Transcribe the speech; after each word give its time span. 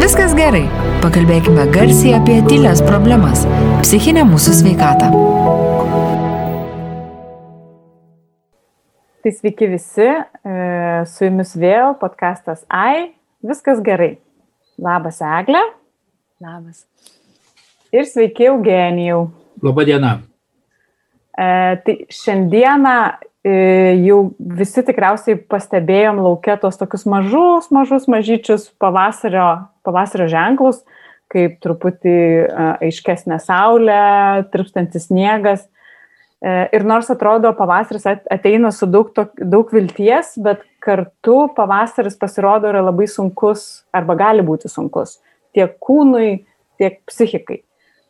viskas 0.00 0.34
gerai. 0.36 0.66
Pakalbėkime 1.00 1.64
garsiai 1.72 2.16
apie 2.18 2.40
tylės 2.48 2.82
problemas- 2.84 3.46
psichinę 3.84 4.24
mūsų 4.28 4.56
sveikatą. 4.60 5.10
Tai 9.22 9.32
sveiki 9.32 9.68
visi, 9.68 10.08
e, 10.44 11.04
su 11.06 11.24
jumis 11.24 11.54
vėl 11.56 11.94
podkastas 12.00 12.64
AI, 12.68 13.12
viskas 13.44 13.80
gerai. 13.84 14.18
Labas, 14.78 15.20
Eglė. 15.20 15.60
Labas. 16.40 16.86
Ir 17.92 18.04
sveiki, 18.08 18.48
Eugenijau. 18.48 19.30
Labą 19.62 19.84
dieną. 19.84 20.22
E, 21.38 21.76
tai 21.84 22.06
šiandieną 22.08 22.96
e, 23.44 23.52
jau 24.04 24.34
visi 24.38 24.82
tikriausiai 24.84 25.38
pastebėjom 25.48 26.20
laukia 26.20 26.56
tos 26.60 26.76
tokius 26.80 27.06
mažus, 27.08 27.70
mažus, 27.72 28.08
mažyčius 28.08 28.68
pavasario, 28.80 29.69
pavasario 29.86 30.28
ženklus, 30.30 30.82
kaip 31.30 31.58
truputį 31.62 32.16
e, 32.16 32.46
aiškesnė 32.88 33.38
saulė, 33.42 34.00
tirpstantis 34.52 35.08
sniegas. 35.08 35.64
E, 36.40 36.52
ir 36.74 36.86
nors 36.88 37.10
atrodo 37.12 37.52
pavasaris 37.56 38.08
ateina 38.10 38.72
su 38.74 38.88
daug, 38.90 39.12
to, 39.14 39.28
daug 39.38 39.70
vilties, 39.74 40.34
bet 40.42 40.66
kartu 40.82 41.44
pavasaris 41.56 42.18
pasirodo 42.18 42.70
yra 42.72 42.82
labai 42.86 43.06
sunkus 43.10 43.84
arba 43.94 44.16
gali 44.18 44.44
būti 44.46 44.70
sunkus 44.72 45.18
tiek 45.56 45.76
kūnui, 45.82 46.44
tiek 46.80 47.00
psichikai. 47.08 47.60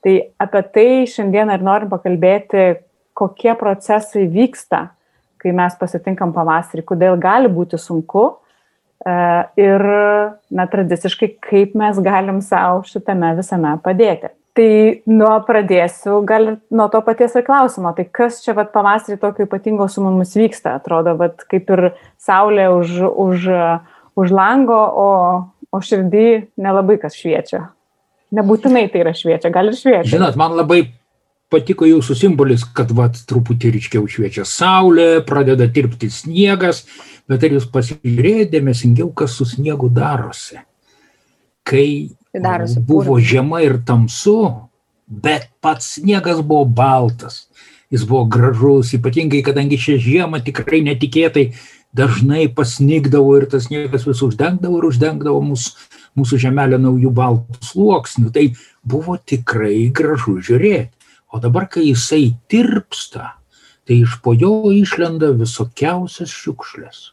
Tai 0.05 0.15
apie 0.41 0.63
tai 0.75 0.89
šiandien 1.11 1.53
ir 1.53 1.65
norim 1.65 1.91
pakalbėti, 1.93 2.81
kokie 3.17 3.53
procesai 3.59 4.27
vyksta, 4.33 4.87
kai 5.41 5.53
mes 5.57 5.77
pasitinkam 5.81 6.33
pavasarį, 6.37 6.85
kodėl 6.89 7.19
gali 7.21 7.51
būti 7.53 7.81
sunku 7.81 8.27
ir, 9.05 9.87
na, 10.53 10.67
tradiciškai, 10.69 11.31
kaip 11.41 11.73
mes 11.79 12.01
galim 12.05 12.43
savo 12.45 12.83
šitame 12.89 13.33
visame 13.39 13.77
padėti. 13.85 14.33
Tai 14.59 14.71
nuo 15.09 15.31
pradėsiu, 15.47 16.19
gal 16.27 16.57
nuo 16.75 16.89
to 16.93 17.01
paties 17.07 17.37
ir 17.39 17.47
klausimo. 17.47 17.95
Tai 17.97 18.05
kas 18.13 18.43
čia 18.45 18.53
vat, 18.59 18.73
pavasarį 18.75 19.21
tokio 19.23 19.47
ypatingo 19.47 19.87
su 19.89 20.03
mumis 20.05 20.35
vyksta? 20.37 20.75
Atrodo, 20.81 21.15
vat, 21.21 21.47
kaip 21.49 21.71
ir 21.71 21.85
saulė 22.21 22.67
už, 22.75 22.97
už, 23.09 23.47
už 24.21 24.35
lango, 24.35 24.81
o, 24.91 25.11
o 25.71 25.81
širdį 25.81 26.27
nelabai 26.61 26.99
kas 27.01 27.17
šviečia. 27.17 27.69
Nebūtinai 28.37 28.89
tai 28.91 29.05
yra 29.05 29.15
šviečia, 29.17 29.55
gal 29.55 29.71
ir 29.71 29.79
šviečia. 29.79 30.11
Žinot, 30.19 30.37
man 30.39 30.59
labai 30.59 30.83
patiko 31.51 31.89
jūsų 31.89 32.17
simbolis, 32.19 32.65
kad 32.77 32.93
vat 32.97 33.19
truputį 33.29 33.75
ryškiau 33.77 34.07
šviečia 34.11 34.47
saulė, 34.49 35.21
pradeda 35.27 35.67
tirpti 35.71 36.11
sniegas, 36.13 36.85
bet 37.31 37.45
ar 37.47 37.57
jūs 37.57 37.67
pasižiūrėjote 37.73 38.53
dėmesingiau, 38.55 39.11
kas 39.15 39.37
su 39.39 39.49
sniegu 39.49 39.91
darosi? 39.93 40.61
Kai 41.67 41.87
Tai 42.31 42.43
darosi 42.45 42.79
buvo 42.79 43.17
purvas. 43.17 43.27
žiema 43.27 43.61
ir 43.67 43.81
tamsu, 43.87 44.39
bet 45.07 45.51
pats 45.61 45.97
sniegas 45.99 46.41
buvo 46.41 46.65
baltas. 46.65 47.49
Jis 47.91 48.07
buvo 48.07 48.25
gražus, 48.31 48.95
ypatingai 48.95 49.43
kadangi 49.43 49.79
šią 49.79 49.97
žiemą 49.99 50.39
tikrai 50.47 50.79
netikėtai 50.87 51.51
dažnai 51.91 52.47
pasnigdavo 52.55 53.35
ir 53.41 53.49
tas 53.51 53.67
sniegas 53.67 54.07
vis 54.07 54.23
uždengdavo 54.23 54.79
ir 54.79 54.87
uždengdavo 54.93 55.41
mūsų, 55.43 55.75
mūsų 56.15 56.39
žemelę 56.47 56.79
naujų 56.79 57.11
baltų 57.11 57.59
sluoksnių. 57.67 58.31
Tai 58.31 58.47
buvo 58.87 59.19
tikrai 59.19 59.91
gražu 59.91 60.39
žiūrėti. 60.39 60.95
O 61.31 61.39
dabar, 61.39 61.69
kai 61.71 61.87
jisai 61.87 62.35
tirpsta, 62.51 63.37
tai 63.87 64.03
iš 64.03 64.19
po 64.23 64.35
jo 64.35 64.73
išlenda 64.75 65.31
visokiausias 65.39 66.35
šiukšlės. 66.35 67.11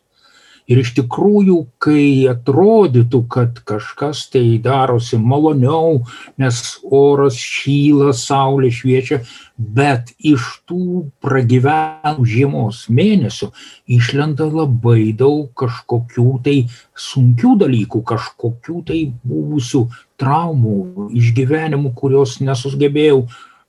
Ir 0.67 0.81
iš 0.81 0.89
tikrųjų, 0.97 1.61
kai 1.79 2.27
atrodytų, 2.27 3.21
kad 3.31 3.61
kažkas 3.69 4.25
tai 4.33 4.57
darosi 4.59 5.15
maloniau, 5.15 6.01
nes 6.35 6.57
oras 6.83 7.37
šyla, 7.39 8.09
saulė 8.11 8.73
šviečia, 8.75 9.21
bet 9.55 10.11
iš 10.19 10.49
tų 10.67 11.05
pragyvenų 11.23 12.27
žiemos 12.27 12.83
mėnesių 12.91 13.47
išlenda 13.95 14.49
labai 14.51 15.13
daug 15.15 15.47
kažkokių 15.55 16.27
tai 16.43 16.57
sunkių 16.99 17.55
dalykų, 17.63 18.03
kažkokių 18.11 18.81
tai 18.91 19.05
buvusių 19.23 19.85
traumų, 20.19 21.07
išgyvenimų, 21.15 21.95
kuriuos 21.95 22.41
nesugebėjau 22.43 23.23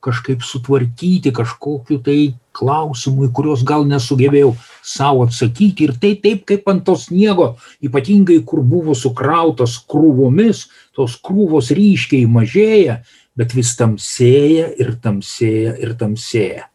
kažkaip 0.04 0.44
sutvarkyti, 0.46 1.32
kažkokiu 1.34 1.98
tai 2.04 2.18
klausimu, 2.54 3.26
į 3.26 3.32
kuriuos 3.34 3.64
gal 3.66 3.86
nesugebėjau 3.88 4.52
savo 4.86 5.26
atsakyti. 5.26 5.88
Ir 5.88 5.94
tai 5.98 6.14
taip 6.22 6.44
kaip 6.48 6.68
ant 6.70 6.84
to 6.86 6.94
sniego, 6.98 7.52
ypatingai 7.84 8.40
kur 8.46 8.62
buvo 8.62 8.94
sukrautas 8.98 9.78
krūvomis, 9.90 10.66
tos 10.94 11.18
krūvos 11.22 11.72
ryškiai 11.74 12.30
mažėja, 12.30 13.02
bet 13.38 13.54
vis 13.54 13.74
tamsėja 13.78 14.72
ir 14.78 14.96
tamsėja 15.02 15.76
ir 15.82 15.94
tamsėja. 15.98 16.70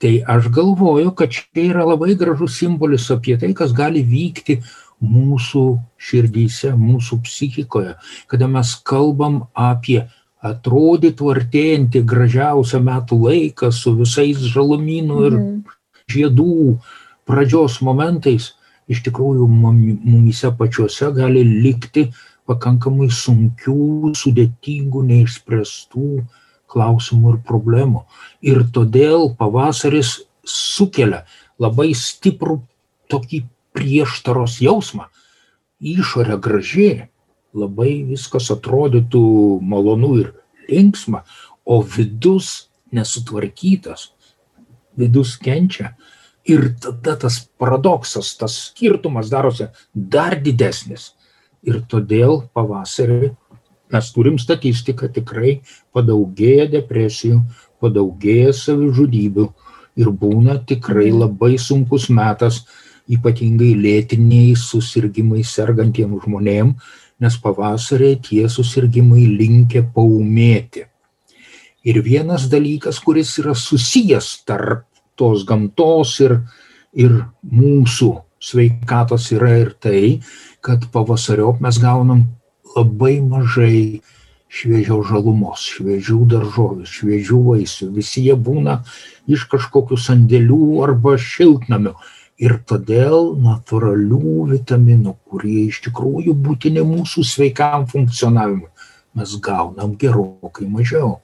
Tai 0.00 0.12
aš 0.32 0.48
galvoju, 0.48 1.10
kad 1.12 1.32
čia 1.32 1.66
yra 1.66 1.84
labai 1.84 2.14
gražus 2.16 2.56
simbolis 2.56 3.10
apie 3.12 3.36
tai, 3.40 3.52
kas 3.56 3.74
gali 3.76 4.00
vykti 4.00 4.62
mūsų 5.00 5.64
širdyse, 6.00 6.72
mūsų 6.76 7.20
psichikoje, 7.24 7.96
kada 8.28 8.48
mes 8.48 8.72
kalbam 8.84 9.42
apie 9.56 10.06
atrodytų 10.46 11.30
artėjantį 11.34 12.02
gražiausią 12.08 12.80
metų 12.84 13.18
laiką 13.26 13.70
su 13.74 13.92
visais 13.98 14.40
žalumynų 14.54 15.20
ir 15.28 15.36
žiedų 16.10 16.78
pradžios 17.28 17.80
momentais, 17.84 18.54
iš 18.90 19.04
tikrųjų 19.06 19.46
mumise 19.46 20.50
pačiuose 20.56 21.12
gali 21.14 21.44
likti 21.44 22.08
pakankamai 22.48 23.10
sunkių, 23.14 24.10
sudėtingų, 24.18 25.04
neišspręstų 25.12 26.08
klausimų 26.70 27.34
ir 27.34 27.38
problemų. 27.46 28.04
Ir 28.42 28.64
todėl 28.74 29.30
pavasaris 29.38 30.16
sukelia 30.46 31.24
labai 31.60 31.92
stiprų 31.94 32.60
tokį 33.10 33.44
prieštaros 33.76 34.58
jausmą. 34.64 35.06
Išorė 35.80 36.40
graži, 36.42 36.90
labai 37.56 38.02
viskas 38.08 38.50
atrodytų 38.54 39.22
malonu 39.62 40.14
ir 40.22 40.32
linksma, 40.70 41.24
o 41.64 41.80
vidus 41.82 42.70
nesutvarkytas, 42.94 44.10
vidus 44.98 45.36
kenčia. 45.40 45.94
Ir 46.48 46.72
tada 46.80 47.16
tas 47.20 47.42
paradoksas, 47.60 48.32
tas 48.40 48.56
skirtumas 48.70 49.28
darosi 49.30 49.68
dar 49.94 50.38
didesnis. 50.40 51.12
Ir 51.62 51.82
todėl 51.84 52.46
pavasarį 52.56 53.34
mes 53.92 54.12
turim 54.14 54.38
statistiką, 54.40 55.10
tikrai 55.12 55.58
padaugėja 55.92 56.68
depresijų, 56.72 57.42
padaugėja 57.82 58.54
savižudybių 58.56 59.46
ir 60.00 60.12
būna 60.22 60.56
tikrai 60.66 61.10
labai 61.12 61.56
sunkus 61.60 62.08
metas, 62.08 62.62
ypatingai 63.10 63.74
lėtiniais 63.74 64.62
susirgymais 64.70 65.50
sergantiems 65.52 66.24
žmonėms, 66.24 66.78
nes 67.20 67.36
pavasarį 67.42 68.14
tie 68.28 68.46
susirgymai 68.52 69.26
linkia 69.40 69.82
paumėti. 69.94 70.86
Ir 71.84 72.00
vienas 72.04 72.48
dalykas, 72.52 73.00
kuris 73.00 73.36
yra 73.40 73.54
susijęs 73.56 74.42
tarp 74.48 74.84
tos 75.16 75.44
gamtos 75.48 76.18
ir, 76.24 76.38
ir 76.92 77.22
mūsų 77.44 78.10
sveikatos 78.40 79.30
yra 79.36 79.52
ir 79.60 79.74
tai, 79.80 80.20
kad 80.64 80.86
pavasariop 80.92 81.60
mes 81.64 81.80
gaunam 81.80 82.24
labai 82.76 83.18
mažai 83.24 84.00
šviežios 84.50 85.06
žalumos, 85.10 85.62
šviežių 85.76 86.24
daržovių, 86.32 86.86
šviežių 86.88 87.40
vaisių. 87.46 87.90
Visi 87.94 88.24
jie 88.26 88.34
būna 88.34 88.80
iš 89.30 89.46
kažkokių 89.52 89.98
sandėlių 90.00 90.80
arba 90.84 91.14
šiltnamių 91.20 91.94
ir 92.40 92.56
todėl 92.68 93.34
natūralių 93.44 94.46
vitaminų, 94.54 95.14
kurie 95.28 95.66
iš 95.68 95.82
tikrųjų 95.86 96.34
būtini 96.46 96.82
mūsų 96.86 97.24
sveikam 97.28 97.84
funkcionavimui, 97.90 98.70
mes 99.18 99.36
gaunam 99.44 99.94
gerokai 100.00 100.68
mažiau. 100.70 101.18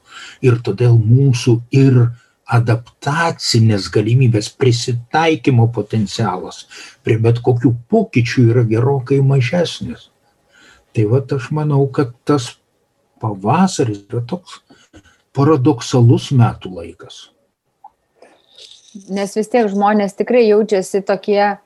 Ir 0.45 0.61
todėl 0.67 0.99
mūsų 1.01 1.57
ir 1.75 2.03
adaptacinės 2.47 3.89
galimybės, 3.95 4.53
prisitaikymo 4.55 5.67
potencialas 5.75 6.67
prie 7.03 7.17
bet 7.23 7.41
kokių 7.43 7.73
pokyčių 7.91 8.45
yra 8.53 8.67
gerokai 8.69 9.19
mažesnis. 9.25 10.11
Tai 10.95 11.09
va 11.11 11.23
aš 11.37 11.49
manau, 11.57 11.83
kad 11.93 12.13
tas 12.29 12.53
pavasaris 13.21 14.05
yra 14.07 14.23
toks 14.29 14.61
paradoksalus 15.37 16.31
metų 16.33 16.77
laikas 16.77 17.27
nes 19.13 19.37
vis 19.37 19.51
tiek 19.53 19.69
žmonės 19.71 20.17
tikrai 20.19 20.47
jaučiasi 20.47 21.03
tokie 21.07 21.57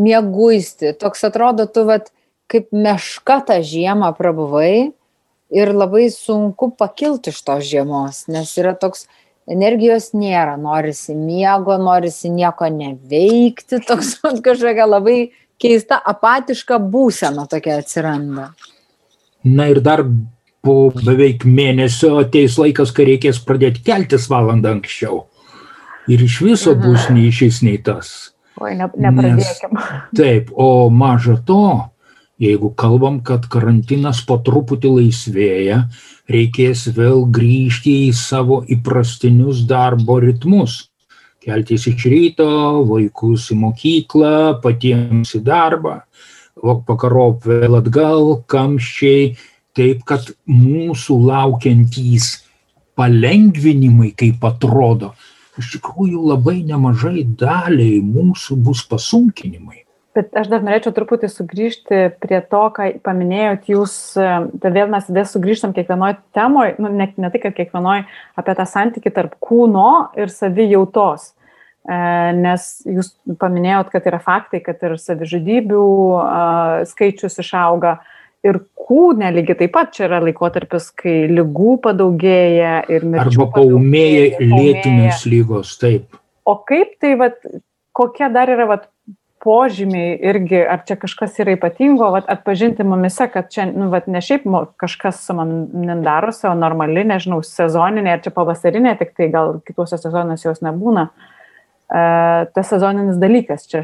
mieguisti. 0.00 0.92
Toks 0.98 1.24
atrodo, 1.28 1.66
tu 1.70 1.86
vat, 1.88 2.10
kaip 2.50 2.70
meška 2.74 3.40
tą 3.48 3.60
žiemą 3.64 4.12
prabuvai 4.18 4.92
ir 5.54 5.72
labai 5.74 6.08
sunku 6.12 6.72
pakilti 6.78 7.32
iš 7.32 7.40
tos 7.46 7.64
žiemos, 7.68 8.24
nes 8.32 8.50
yra 8.60 8.74
toks 8.78 9.06
energijos 9.50 10.12
nėra, 10.16 10.56
norisi 10.60 11.14
miego, 11.16 11.76
norisi 11.80 12.30
nieko 12.32 12.68
neveikti, 12.72 13.80
toks 13.88 14.16
kažkokia 14.24 14.88
labai 14.88 15.18
keista 15.60 16.00
apatiška 16.00 16.80
būsena 16.80 17.46
tokia 17.50 17.78
atsiranda. 17.82 18.50
Na 19.44 19.68
ir 19.68 19.80
dar 19.84 20.02
po 20.64 20.88
beveik 20.96 21.44
mėnesio 21.44 22.16
ateis 22.22 22.56
laikas, 22.60 22.92
kai 22.96 23.06
reikės 23.12 23.40
pradėti 23.44 23.84
keltis 23.84 24.30
valandą 24.32 24.72
anksčiau. 24.78 25.26
Ir 26.10 26.22
iš 26.24 26.40
viso 26.44 26.74
bus 26.76 27.08
nei 27.12 27.32
šis, 27.32 27.62
nei 27.64 27.78
tas. 27.80 28.34
Oi, 28.60 28.74
ne, 28.78 28.86
nepradėkim. 28.86 29.74
Nes, 29.74 30.08
taip, 30.14 30.50
o 30.52 30.90
maža 30.92 31.38
to, 31.48 31.88
jeigu 32.42 32.70
kalbam, 32.78 33.20
kad 33.24 33.48
karantinas 33.50 34.20
po 34.26 34.36
truputį 34.44 34.92
laisvėja, 34.98 35.80
reikės 36.30 36.86
vėl 36.96 37.24
grįžti 37.34 37.96
į 38.08 38.12
savo 38.18 38.62
įprastinius 38.70 39.64
darbo 39.70 40.20
ritmus. 40.22 40.84
Keltis 41.44 41.88
iš 41.90 42.06
ryto, 42.08 42.48
vaikus 42.88 43.50
į 43.52 43.58
mokyklą, 43.60 44.60
patiems 44.64 45.34
į 45.36 45.42
darbą, 45.44 45.98
pakarop 46.88 47.44
vėl 47.48 47.76
atgal, 47.80 48.38
kamščiai, 48.48 49.34
taip 49.76 50.06
kad 50.08 50.30
mūsų 50.48 51.18
laukiantys 51.26 52.30
palengvinimai, 52.96 54.14
kaip 54.16 54.44
atrodo, 54.46 55.12
iš 55.60 55.76
tikrųjų 55.76 56.20
labai 56.32 56.60
nemažai 56.66 57.24
daliai 57.24 58.02
mūsų 58.04 58.58
bus 58.66 58.84
pasunkinimai. 58.90 59.84
Bet 60.14 60.30
aš 60.38 60.46
dar 60.46 60.62
norėčiau 60.62 60.92
truputį 60.94 61.26
sugrįžti 61.26 62.00
prie 62.22 62.38
to, 62.46 62.62
ką 62.76 62.86
paminėjot 63.02 63.66
jūs, 63.72 63.94
tai 64.14 64.70
vėl 64.76 64.92
mes 64.92 65.08
vis 65.10 65.32
sugrįžtam 65.34 65.72
kiekvienoje 65.74 66.20
temoje, 66.36 66.76
nu, 66.78 66.92
ne, 66.94 67.08
ne 67.18 67.30
tai, 67.34 67.40
kad 67.42 67.56
kiekvienoje, 67.56 68.04
apie 68.38 68.54
tą 68.54 68.66
santyki 68.70 69.10
tarp 69.14 69.34
kūno 69.42 70.14
ir 70.14 70.30
savijautos. 70.30 71.32
E, 71.84 71.96
nes 72.38 72.68
jūs 72.86 73.10
paminėjot, 73.42 73.90
kad 73.90 74.06
yra 74.06 74.22
faktai, 74.22 74.62
kad 74.62 74.86
ir 74.86 74.94
savižudybių 75.02 75.82
skaičius 76.94 77.42
išauga 77.42 77.98
ir 78.44 78.60
kūne 78.84 79.30
lygiai 79.34 79.58
taip 79.62 79.74
pat 79.74 79.92
čia 79.96 80.06
yra 80.08 80.20
laikotarpis, 80.24 80.90
kai 81.00 81.24
lygų 81.32 81.78
padaugėja 81.84 82.76
ir 82.92 83.06
mirčių. 83.08 83.38
Arba 83.40 83.50
paumėja 83.56 84.40
lėtinės 84.40 85.24
lygos, 85.30 85.76
taip. 85.80 86.18
O 86.44 86.58
kaip 86.68 86.98
tai, 87.00 87.14
vat, 87.20 87.40
kokie 87.96 88.28
dar 88.32 88.52
yra 88.52 88.68
vat, 88.68 88.90
požymiai 89.44 90.14
irgi, 90.24 90.56
ar 90.56 90.86
čia 90.88 90.96
kažkas 90.96 91.34
yra 91.42 91.52
ypatingo, 91.58 92.06
vat, 92.14 92.28
atpažinti 92.32 92.84
mumise, 92.88 93.26
kad 93.32 93.50
čia, 93.52 93.66
nu, 93.68 93.90
vat, 93.92 94.06
ne 94.08 94.22
šiaip 94.24 94.46
kažkas 94.80 95.20
su 95.26 95.36
manim 95.36 96.00
darosi, 96.04 96.46
o 96.48 96.54
normali, 96.56 97.04
nežinau, 97.08 97.42
sezoninė, 97.44 98.14
ar 98.16 98.24
čia 98.24 98.32
pavasarinė, 98.36 98.94
tik 99.00 99.12
tai 99.18 99.28
gal 99.32 99.58
kituose 99.68 100.00
sezonuose 100.00 100.48
jos 100.48 100.64
nebūna. 100.64 101.10
Uh, 101.10 101.33
tas 101.94 102.66
sezoninis 102.72 103.18
dalykas 103.22 103.68
čia 103.70 103.82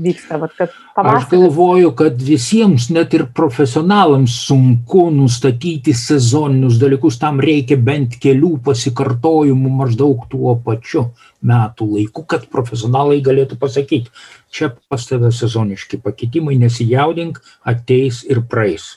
vyksta. 0.00 0.38
Vat. 0.40 0.62
Aš 0.96 1.26
galvoju, 1.28 1.90
kad 1.98 2.22
visiems, 2.22 2.86
net 2.94 3.12
ir 3.16 3.26
profesionalams, 3.36 4.38
sunku 4.46 5.10
nustatyti 5.12 5.92
sezoninius 5.92 6.78
dalykus, 6.80 7.18
tam 7.20 7.42
reikia 7.44 7.76
bent 7.76 8.16
kelių 8.22 8.54
pasikartojimų 8.64 9.74
maždaug 9.82 10.24
tuo 10.32 10.56
pačiu 10.64 11.10
metų 11.44 11.90
laiku, 11.98 12.24
kad 12.24 12.48
profesionalai 12.48 13.20
galėtų 13.24 13.60
pasakyti, 13.60 14.12
čia 14.48 14.72
pas 14.88 15.04
tave 15.04 15.28
sezoniški 15.34 16.00
pakitimai, 16.00 16.56
nesijaudink, 16.64 17.42
ateis 17.60 18.22
ir 18.24 18.40
praeis. 18.48 18.94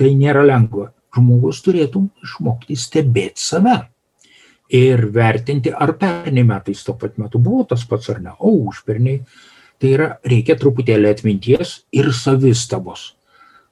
Tai 0.00 0.08
nėra 0.16 0.46
lengva. 0.48 0.92
Žmogus 1.12 1.58
turėtų 1.60 2.06
išmokti 2.24 2.78
stebėti 2.80 3.44
save 3.44 3.82
ir 4.72 5.06
vertinti, 5.12 5.72
ar 5.72 5.94
pernai 6.00 6.44
metais 6.48 6.82
tuo 6.84 6.96
pat 6.98 7.18
metu 7.20 7.40
buvo 7.42 7.66
tas 7.68 7.84
pats 7.88 8.10
ar 8.12 8.20
ne, 8.24 8.32
o 8.40 8.54
užperniai. 8.68 9.20
Tai 9.82 9.90
yra, 9.90 10.06
reikia 10.24 10.54
truputėlį 10.56 11.10
atminties 11.10 11.80
ir 11.92 12.12
savistabos. 12.14 13.12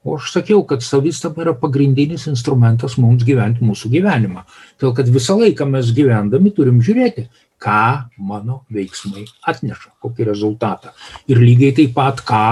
O 0.04 0.16
aš 0.16 0.30
sakiau, 0.32 0.62
kad 0.64 0.82
savistaba 0.82 1.44
yra 1.44 1.52
pagrindinis 1.60 2.24
instrumentas 2.30 2.96
mums 2.98 3.22
gyventi 3.24 3.64
mūsų 3.64 3.90
gyvenimą. 3.92 4.46
Todėl, 4.80 4.94
kad 4.96 5.12
visą 5.12 5.36
laiką 5.38 5.68
mes 5.68 5.92
gyvendami 5.96 6.52
turim 6.56 6.80
žiūrėti, 6.84 7.26
ką 7.60 8.08
mano 8.16 8.62
veiksmai 8.72 9.26
atneša, 9.52 9.92
kokį 10.00 10.26
rezultatą. 10.30 10.94
Ir 11.28 11.40
lygiai 11.44 11.76
taip 11.76 11.92
pat, 11.98 12.24
ką 12.24 12.44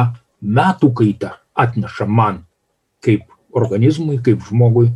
metų 0.44 0.92
kaita 1.00 1.34
atneša 1.58 2.06
man, 2.06 2.44
kaip 3.04 3.24
organizmui, 3.56 4.20
kaip 4.22 4.44
žmogui, 4.44 4.92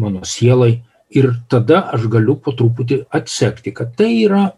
mano 0.00 0.24
sielai 0.24 0.80
ir 1.10 1.30
tada 1.48 1.84
aš 1.94 2.08
galiu 2.12 2.36
po 2.40 2.54
truputį 2.56 3.04
atsekti, 3.14 3.72
kad 3.72 3.94
tai 3.98 4.12
yra 4.24 4.50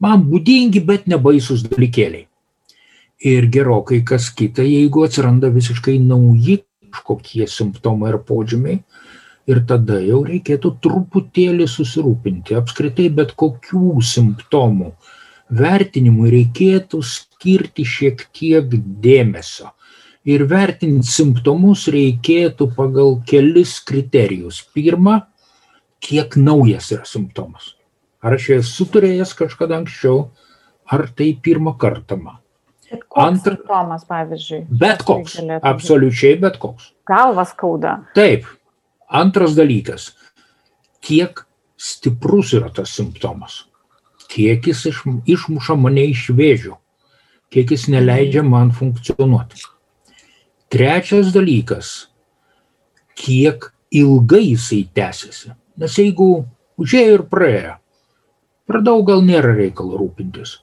man 0.00 0.24
būdingi, 0.28 0.82
bet 0.84 1.06
nebaisus 1.10 1.66
dalykėliai. 1.68 2.26
Ir 3.20 3.50
gerokai 3.52 4.00
kas 4.06 4.30
kita, 4.32 4.64
jeigu 4.64 5.04
atsiranda 5.04 5.50
visiškai 5.52 5.98
nauji 6.00 6.62
kažkokie 6.90 7.46
simptomai 7.46 8.14
ar 8.14 8.22
požymiai, 8.24 8.80
ir 9.50 9.62
tada 9.68 9.98
jau 10.02 10.22
reikėtų 10.26 10.72
truputėlį 10.84 11.66
susirūpinti. 11.70 12.56
Apskritai 12.58 13.08
bet 13.14 13.34
kokių 13.38 14.00
simptomų 14.04 14.92
vertinimui 15.50 16.30
reikėtų 16.32 17.02
skirti 17.04 17.86
šiek 17.86 18.26
tiek 18.36 18.70
dėmesio. 19.02 19.72
Ir 20.28 20.44
vertinti 20.44 21.08
simptomus 21.08 21.86
reikėtų 21.90 22.68
pagal 22.76 23.16
kelis 23.26 23.78
kriterijus. 23.88 24.60
Pirma, 24.74 25.29
kiek 26.00 26.36
naujas 26.36 26.90
yra 26.94 27.06
simptomas. 27.08 27.74
Ar 28.20 28.36
aš 28.36 28.50
esu 28.58 28.86
turėjęs 28.92 29.32
kažkada 29.36 29.78
anksčiau, 29.80 30.28
ar 30.90 31.06
tai 31.16 31.32
pirmą 31.42 31.76
kartą 31.80 32.18
man. 32.20 32.40
Bet 32.90 33.04
koks 33.06 33.22
Antra, 33.22 33.54
simptomas, 33.54 34.04
pavyzdžiui. 34.08 34.64
Bet 34.80 35.04
koks. 35.06 35.36
Tai 35.38 35.60
absoliučiai 35.70 36.40
bet 36.42 36.58
koks. 36.58 36.90
Galvas 37.06 37.52
skauda. 37.54 38.00
Taip. 38.16 38.48
Antras 39.06 39.54
dalykas. 39.54 40.10
Kiek 41.00 41.44
stiprus 41.78 42.52
yra 42.58 42.72
tas 42.74 42.90
simptomas. 42.96 43.64
Kiek 44.30 44.66
jis 44.66 44.84
iš, 44.90 45.04
išmuša 45.26 45.76
mane 45.78 46.04
iš 46.10 46.28
vėžių. 46.34 46.74
Kiek 47.50 47.70
jis 47.74 47.88
neleidžia 47.90 48.42
man 48.46 48.74
funkcionuoti. 48.74 49.62
Trečias 50.70 51.32
dalykas. 51.34 52.10
Kiek 53.18 53.70
ilgai 53.90 54.44
jisai 54.52 54.84
tęsiasi. 54.94 55.54
Nes 55.80 55.96
jeigu 55.96 56.30
užėjo 56.80 57.18
ir 57.18 57.22
praėjo, 57.30 57.76
per 58.68 58.82
daug 58.84 59.06
gal 59.08 59.22
nėra 59.24 59.54
reikalo 59.56 59.96
rūpintis. 60.00 60.58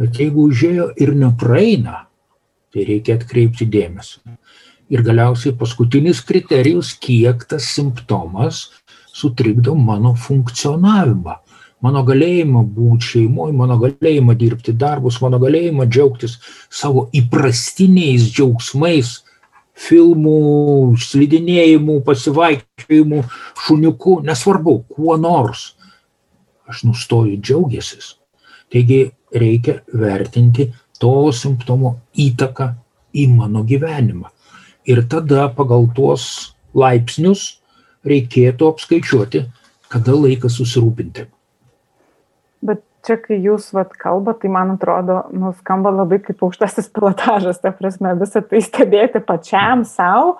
Bet 0.00 0.16
jeigu 0.18 0.48
užėjo 0.50 0.90
ir 0.98 1.12
nepraeina, 1.14 2.06
tai 2.72 2.86
reikia 2.88 3.18
atkreipti 3.18 3.68
dėmesį. 3.70 4.34
Ir 4.90 5.04
galiausiai 5.06 5.54
paskutinis 5.58 6.22
kriterijus, 6.26 6.96
kiek 6.98 7.44
tas 7.46 7.68
simptomas 7.76 8.64
sutrikdo 9.14 9.76
mano 9.78 10.16
funkcionavimą, 10.18 11.36
mano 11.84 12.02
galėjimą 12.06 12.64
būti 12.74 13.12
šeimoje, 13.12 13.54
mano 13.56 13.78
galėjimą 13.80 14.34
dirbti 14.40 14.74
darbus, 14.76 15.20
mano 15.22 15.38
galėjimą 15.42 15.86
džiaugtis 15.86 16.38
savo 16.70 17.06
įprastiniais 17.16 18.26
džiaugsmais, 18.32 19.20
filmų, 19.78 20.96
slidinėjimų, 21.00 22.00
pasivaikščiojimų, 22.06 23.22
šuniukų, 23.66 24.16
nesvarbu, 24.26 24.76
kuo 24.96 25.16
nors. 25.20 25.74
Aš 26.70 26.84
nustoju 26.86 27.38
džiaugiasis. 27.40 28.14
Taigi 28.70 29.10
reikia 29.34 29.80
vertinti 29.92 30.68
to 31.00 31.30
simptomo 31.34 31.96
įtaką 32.14 32.72
į 33.16 33.26
mano 33.32 33.64
gyvenimą. 33.66 34.30
Ir 34.86 35.02
tada 35.10 35.48
pagal 35.54 35.88
tuos 35.96 36.54
laipsnius 36.74 37.60
reikėtų 38.06 38.70
apskaičiuoti, 38.70 39.44
kada 39.90 40.14
laikas 40.14 40.56
susirūpinti. 40.60 41.26
Bet 42.64 42.84
čia, 43.06 43.16
kai 43.20 43.40
jūs 43.40 43.70
vat, 43.76 43.92
kalbate, 43.98 44.44
tai 44.44 44.52
man 44.52 44.74
atrodo, 44.76 45.22
nu, 45.36 45.52
skamba 45.60 45.92
labai 45.94 46.20
kaip 46.24 46.42
aukštasis 46.46 46.90
pilotažas, 46.94 47.60
ta 47.62 47.72
prasme, 47.76 48.14
visą 48.20 48.42
tai 48.46 48.62
stebėti 48.64 49.22
pačiam 49.24 49.84
savo, 49.88 50.38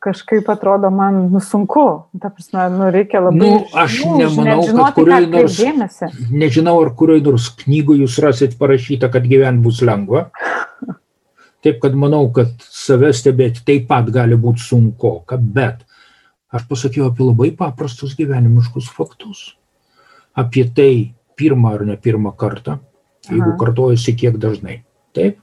kažkaip 0.00 0.48
atrodo 0.48 0.90
man 0.94 1.26
nu, 1.32 1.42
sunku. 1.44 1.86
Ta 2.22 2.30
prasme, 2.32 2.64
nu, 2.72 2.88
reikia 2.94 3.20
labai... 3.26 3.40
Nu, 3.40 3.60
aš 3.76 4.00
nu, 4.06 4.16
nemanau, 4.22 4.64
žinoti, 4.64 4.86
kad 4.86 4.98
kurioj 4.98 5.28
nors... 5.34 5.60
Dėmesį. 5.60 6.10
Nežinau, 6.32 6.78
ar 6.80 6.94
kurioj 6.96 7.22
nors 7.28 7.50
knygų 7.60 8.00
jūs 8.02 8.18
rasit 8.24 8.56
parašyta, 8.60 9.12
kad 9.12 9.28
gyventi 9.28 9.66
bus 9.68 9.82
lengva. 9.84 10.28
Taip, 11.60 11.76
kad 11.82 11.96
manau, 11.98 12.24
kad 12.32 12.54
save 12.72 13.12
stebėti 13.12 13.60
taip 13.68 13.84
pat 13.90 14.06
gali 14.12 14.38
būti 14.40 14.64
sunku, 14.64 15.18
bet 15.52 15.82
aš 16.56 16.64
pasakiau 16.70 17.10
apie 17.10 17.26
labai 17.26 17.50
paprastus 17.56 18.14
gyvenimiškus 18.16 18.88
faktus. 18.96 19.42
Apie 20.40 20.64
tai, 20.72 20.94
pirmą 21.40 21.74
ar 21.78 21.86
ne 21.88 21.96
pirmą 21.96 22.36
kartą, 22.36 22.78
jeigu 23.30 23.54
Aha. 23.54 23.58
kartojasi 23.64 24.16
kiek 24.20 24.38
dažnai. 24.40 24.82
Taip. 25.16 25.40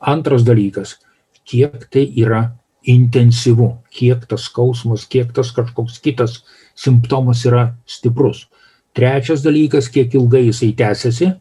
Antras 0.00 0.44
dalykas, 0.44 0.98
kiek 1.44 1.86
tai 1.92 2.08
yra 2.16 2.42
intensyvu, 2.84 3.70
kiek 3.92 4.26
tas 4.28 4.48
skausmas, 4.48 5.06
kiek 5.08 5.32
tas 5.36 5.52
kažkoks 5.56 6.00
kitas 6.04 6.42
simptomas 6.76 7.44
yra 7.48 7.70
stiprus. 7.86 8.46
Trečias 8.94 9.42
dalykas, 9.44 9.88
kiek 9.90 10.12
ilgai 10.14 10.44
jisai 10.48 10.72
tęsiasi, 10.76 11.32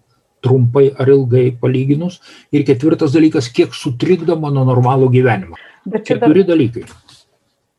trumpai 0.44 0.90
ar 1.00 1.10
ilgai 1.10 1.52
palyginus. 1.60 2.20
Ir 2.52 2.66
ketvirtas 2.68 3.14
dalykas, 3.16 3.50
kiek 3.54 3.76
sutrikdo 3.78 4.38
mano 4.40 4.66
normalų 4.68 5.12
gyvenimą. 5.14 5.60
Bet 5.86 6.08
čia 6.08 6.18
Keturi 6.18 6.44
dar... 6.44 6.56
dalykai. 6.56 6.88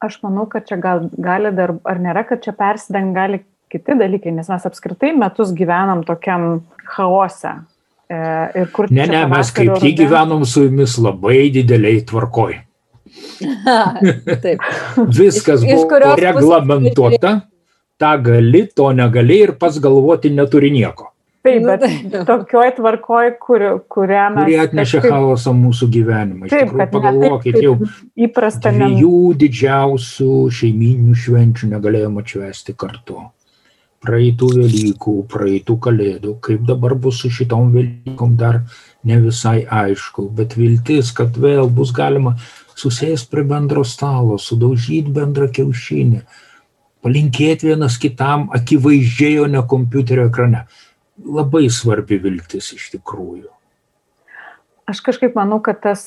Aš 0.04 0.20
manau, 0.22 0.44
kad 0.50 0.66
čia 0.68 0.76
gal, 0.76 1.08
gali 1.16 1.50
dar, 1.56 1.78
ar 1.88 2.00
nėra, 2.02 2.26
kad 2.28 2.44
čia 2.44 2.52
persideng 2.56 3.14
gali 3.16 3.40
kiti 3.74 3.96
dalykai, 4.00 4.32
nes 4.38 4.50
mes 4.52 4.66
apskritai 4.70 5.12
metus 5.18 5.52
gyvenam 5.56 6.04
tokiam 6.06 6.62
chaose. 6.94 7.56
E, 8.10 8.16
ir 8.62 8.68
kur 8.74 8.90
Ne, 8.92 9.06
ne, 9.10 9.24
mes 9.30 9.50
kaip 9.56 9.78
tik 9.82 9.96
gyvenom 10.02 10.44
su 10.46 10.66
jumis 10.68 10.98
labai 11.00 11.48
dideliai 11.54 12.02
tvarkoj. 12.06 12.58
Taip. 14.44 14.62
Viskas 15.08 15.62
Iš- 15.62 15.68
iš 15.68 15.74
buvo 15.80 15.88
pusės 15.88 16.22
reglamentuota, 16.22 17.34
tą 18.00 18.12
gali, 18.26 18.64
to 18.76 18.90
negali 18.96 19.40
ir 19.46 19.52
pats 19.60 19.80
galvoti 19.82 20.32
neturi 20.34 20.70
nieko. 20.74 21.10
Taip, 21.44 21.60
Nu, 21.60 21.68
bet 21.68 21.82
taip. 21.84 22.14
tokioj 22.24 22.70
tvarkoj, 22.78 23.26
kur, 23.36 23.62
kurią 23.92 24.28
mes... 24.32 24.46
Kurie 24.46 24.60
atnešė 24.62 25.00
kažkaip 25.02 25.12
chaosą 25.12 25.52
mūsų 25.52 25.88
gyvenimą. 25.92 26.46
Iš 26.48 26.54
Taip, 26.54 26.70
tikrųjų, 26.70 26.78
taip, 26.80 26.92
pagalvokit, 26.94 27.58
kaip 27.58 27.66
jau 27.66 27.74
įprasta 28.28 28.72
dviejų 28.72 29.18
didžiausių 29.42 30.28
šeiminių 30.60 31.18
švenčių 31.24 31.68
negalėjome 31.74 32.24
atšvesti 32.24 32.76
kartu. 32.80 33.18
Praeitų 34.04 34.50
Velykų, 34.58 35.14
praeitų 35.32 35.78
Kalėdų, 35.86 36.34
kaip 36.44 36.66
dabar 36.68 36.94
bus 37.00 37.22
su 37.22 37.30
šitom 37.32 37.70
Velykom 37.72 38.34
dar 38.40 38.60
ne 39.04 39.16
visai 39.22 39.62
aišku, 39.64 40.28
bet 40.36 40.56
viltis, 40.58 41.12
kad 41.16 41.36
vėl 41.40 41.70
bus 41.72 41.92
galima 41.96 42.34
susėsti 42.76 43.30
prie 43.32 43.44
bendro 43.48 43.84
stalo, 43.88 44.36
sudaužyti 44.40 45.12
bendrą 45.14 45.48
kiaušinį, 45.54 46.22
palinkėti 47.04 47.70
vienas 47.70 47.98
kitam 48.00 48.48
akivaizdžiai, 48.56 49.38
o 49.44 49.48
ne 49.50 49.62
kompiuterio 49.68 50.28
ekrane. 50.30 50.64
Labai 51.24 51.68
svarbi 51.70 52.18
viltis 52.18 52.72
iš 52.74 52.90
tikrųjų. 52.96 53.48
Aš 54.90 55.00
kažkaip 55.00 55.36
manau, 55.38 55.62
kad 55.64 55.78
tas, 55.80 56.02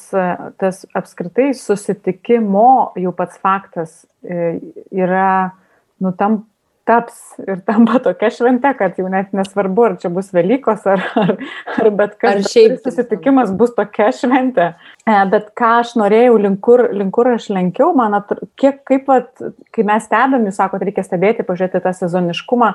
tas 0.61 0.83
apskritai 0.97 1.49
susitikimo 1.57 2.93
jau 2.99 3.13
pats 3.17 3.39
faktas 3.41 4.03
e, 4.21 4.59
yra, 4.93 5.55
nu, 6.03 6.11
tam 6.13 6.43
taps 6.87 7.37
ir 7.43 7.59
tampa 7.67 7.99
tokia 8.03 8.29
švente, 8.33 8.71
kad 8.79 8.97
jau 8.99 9.09
net 9.11 9.33
nesvarbu, 9.35 9.85
ar 9.89 9.95
čia 10.01 10.11
bus 10.13 10.31
Velykos, 10.35 10.85
ar, 10.89 11.03
ar, 11.19 11.33
ar 11.75 11.89
bet 11.99 12.17
kas. 12.21 12.39
Ar 12.39 12.51
šiaip 12.53 12.79
susitikimas 12.85 13.53
bus 13.59 13.75
tokia 13.77 14.09
šventė. 14.15 14.71
E, 15.03 15.17
Bet 15.31 15.51
ką 15.57 15.71
aš 15.83 15.95
norėjau, 15.99 16.37
link 16.47 16.61
kur, 16.63 16.87
link 16.95 17.13
kur 17.15 17.31
aš 17.33 17.49
lenkiau, 17.53 17.91
man 17.97 18.17
atrodo, 18.17 18.49
kiek, 18.59 18.79
kaip, 18.87 19.07
vat, 19.11 19.31
kai 19.75 19.87
mes 19.87 20.07
stebėm, 20.07 20.47
jūs 20.47 20.59
sakot, 20.61 20.83
reikia 20.83 21.05
stebėti, 21.05 21.45
pažiūrėti 21.47 21.83
tą 21.83 21.93
sezoniškumą, 21.97 22.71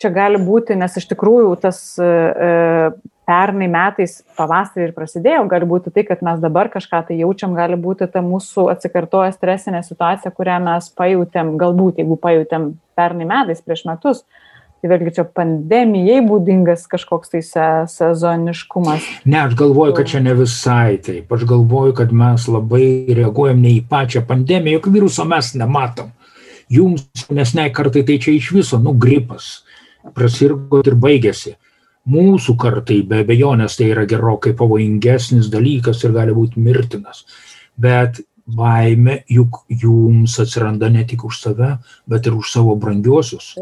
čia 0.00 0.12
gali 0.14 0.40
būti, 0.42 0.78
nes 0.78 0.96
iš 0.96 1.10
tikrųjų 1.12 1.54
tas 1.66 1.80
e, 2.00 2.06
e, 2.06 3.14
pernai 3.30 3.68
metais 3.70 4.18
pavasarį 4.38 4.88
ir 4.88 4.92
prasidėjo, 4.96 5.46
gali 5.50 5.68
būti 5.70 5.92
tai, 5.94 6.04
kad 6.08 6.22
mes 6.26 6.42
dabar 6.42 6.70
kažką 6.72 7.04
tai 7.08 7.20
jaučiam, 7.20 7.54
gali 7.54 7.78
būti 7.78 8.08
ta 8.10 8.22
mūsų 8.26 8.66
atsikartoja 8.74 9.30
stresinė 9.36 9.84
situacija, 9.86 10.34
kurią 10.34 10.58
mes 10.66 10.90
pajutėm, 10.98 11.54
galbūt 11.60 12.02
jeigu 12.02 12.18
pajutėm 12.20 12.72
pernai 12.98 13.28
metais 13.30 13.62
prieš 13.62 13.86
metus. 13.88 14.24
Tai 14.80 14.88
vėlgi 14.88 15.10
čia 15.18 15.26
pandemijai 15.36 16.22
būdingas 16.24 16.86
kažkoks 16.88 17.34
tai 17.34 17.42
se, 17.44 17.64
sezoniškumas. 17.92 19.04
Ne, 19.28 19.42
aš 19.42 19.52
galvoju, 19.60 19.92
kad 19.98 20.08
čia 20.08 20.22
ne 20.24 20.32
visai 20.38 20.96
taip. 21.04 21.28
Aš 21.36 21.44
galvoju, 21.50 21.92
kad 21.98 22.14
mes 22.16 22.46
labai 22.48 22.86
reaguojam 23.12 23.60
ne 23.60 23.74
į 23.76 23.82
pačią 23.90 24.24
pandemiją, 24.24 24.78
juk 24.78 24.88
viruso 24.94 25.26
mes 25.28 25.52
nematom. 25.60 26.14
Jums, 26.72 27.04
nesnei 27.28 27.68
kartai 27.76 28.06
tai 28.08 28.16
čia 28.24 28.32
iš 28.38 28.54
viso, 28.56 28.80
nu, 28.80 28.96
gripas. 28.96 29.66
Prasirgot 30.16 30.88
ir 30.88 30.96
baigėsi. 30.96 31.58
Mūsų 32.08 32.56
kartai 32.56 33.02
be 33.04 33.20
abejonės 33.24 33.76
tai 33.76 33.90
yra 33.92 34.06
gerokai 34.08 34.54
pavojingesnis 34.56 35.50
dalykas 35.52 36.00
ir 36.04 36.14
gali 36.16 36.32
būti 36.32 36.62
mirtinas. 36.62 37.26
Bet 37.76 38.22
baime 38.46 39.20
juk 39.28 39.62
jums 39.68 40.38
atsiranda 40.40 40.88
ne 40.90 41.04
tik 41.04 41.24
už 41.28 41.40
save, 41.42 41.76
bet 42.08 42.26
ir 42.26 42.34
už 42.34 42.50
savo 42.50 42.74
brangiuosius, 42.76 43.54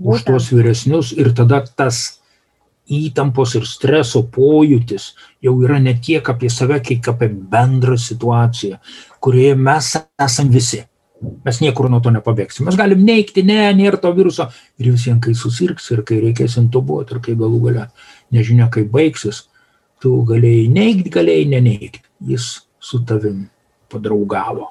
už 0.00 0.24
tuos 0.26 0.50
vyresnius 0.50 1.12
ir 1.12 1.34
tada 1.36 1.60
tas 1.64 2.20
įtampos 2.90 3.54
ir 3.56 3.68
streso 3.68 4.24
pojūtis 4.32 5.12
jau 5.44 5.54
yra 5.64 5.78
ne 5.80 5.94
tiek 6.00 6.24
apie 6.28 6.50
save, 6.50 6.80
kiek 6.80 7.08
apie 7.08 7.28
bendrą 7.28 7.96
situaciją, 8.00 8.80
kurioje 9.20 9.54
mes 9.56 9.94
esam 10.20 10.50
visi. 10.52 10.82
Mes 11.44 11.60
niekur 11.62 11.88
nuo 11.92 12.00
to 12.04 12.12
nepabėgsim. 12.14 12.66
Mes 12.68 12.76
galim 12.78 13.04
neikti, 13.06 13.44
ne, 13.46 13.68
nėra 13.76 14.00
to 14.00 14.12
viruso. 14.16 14.48
Ir 14.80 14.92
visiems, 14.92 15.22
kai 15.24 15.34
susirgs 15.38 15.90
ir 15.94 16.04
kai 16.06 16.20
reikės 16.22 16.58
intubuoti 16.60 17.16
ir 17.16 17.24
kai 17.24 17.36
galų 17.38 17.60
gale 17.68 17.88
nežinia, 18.34 18.68
kaip 18.72 18.90
baigsis, 18.94 19.44
tu 20.02 20.16
galėjai 20.28 20.68
neikti, 20.72 21.12
galėjai 21.14 21.50
neneikti. 21.56 22.04
Jis 22.28 22.48
su 22.84 23.02
tavim 23.08 23.44
padraugavo. 23.92 24.70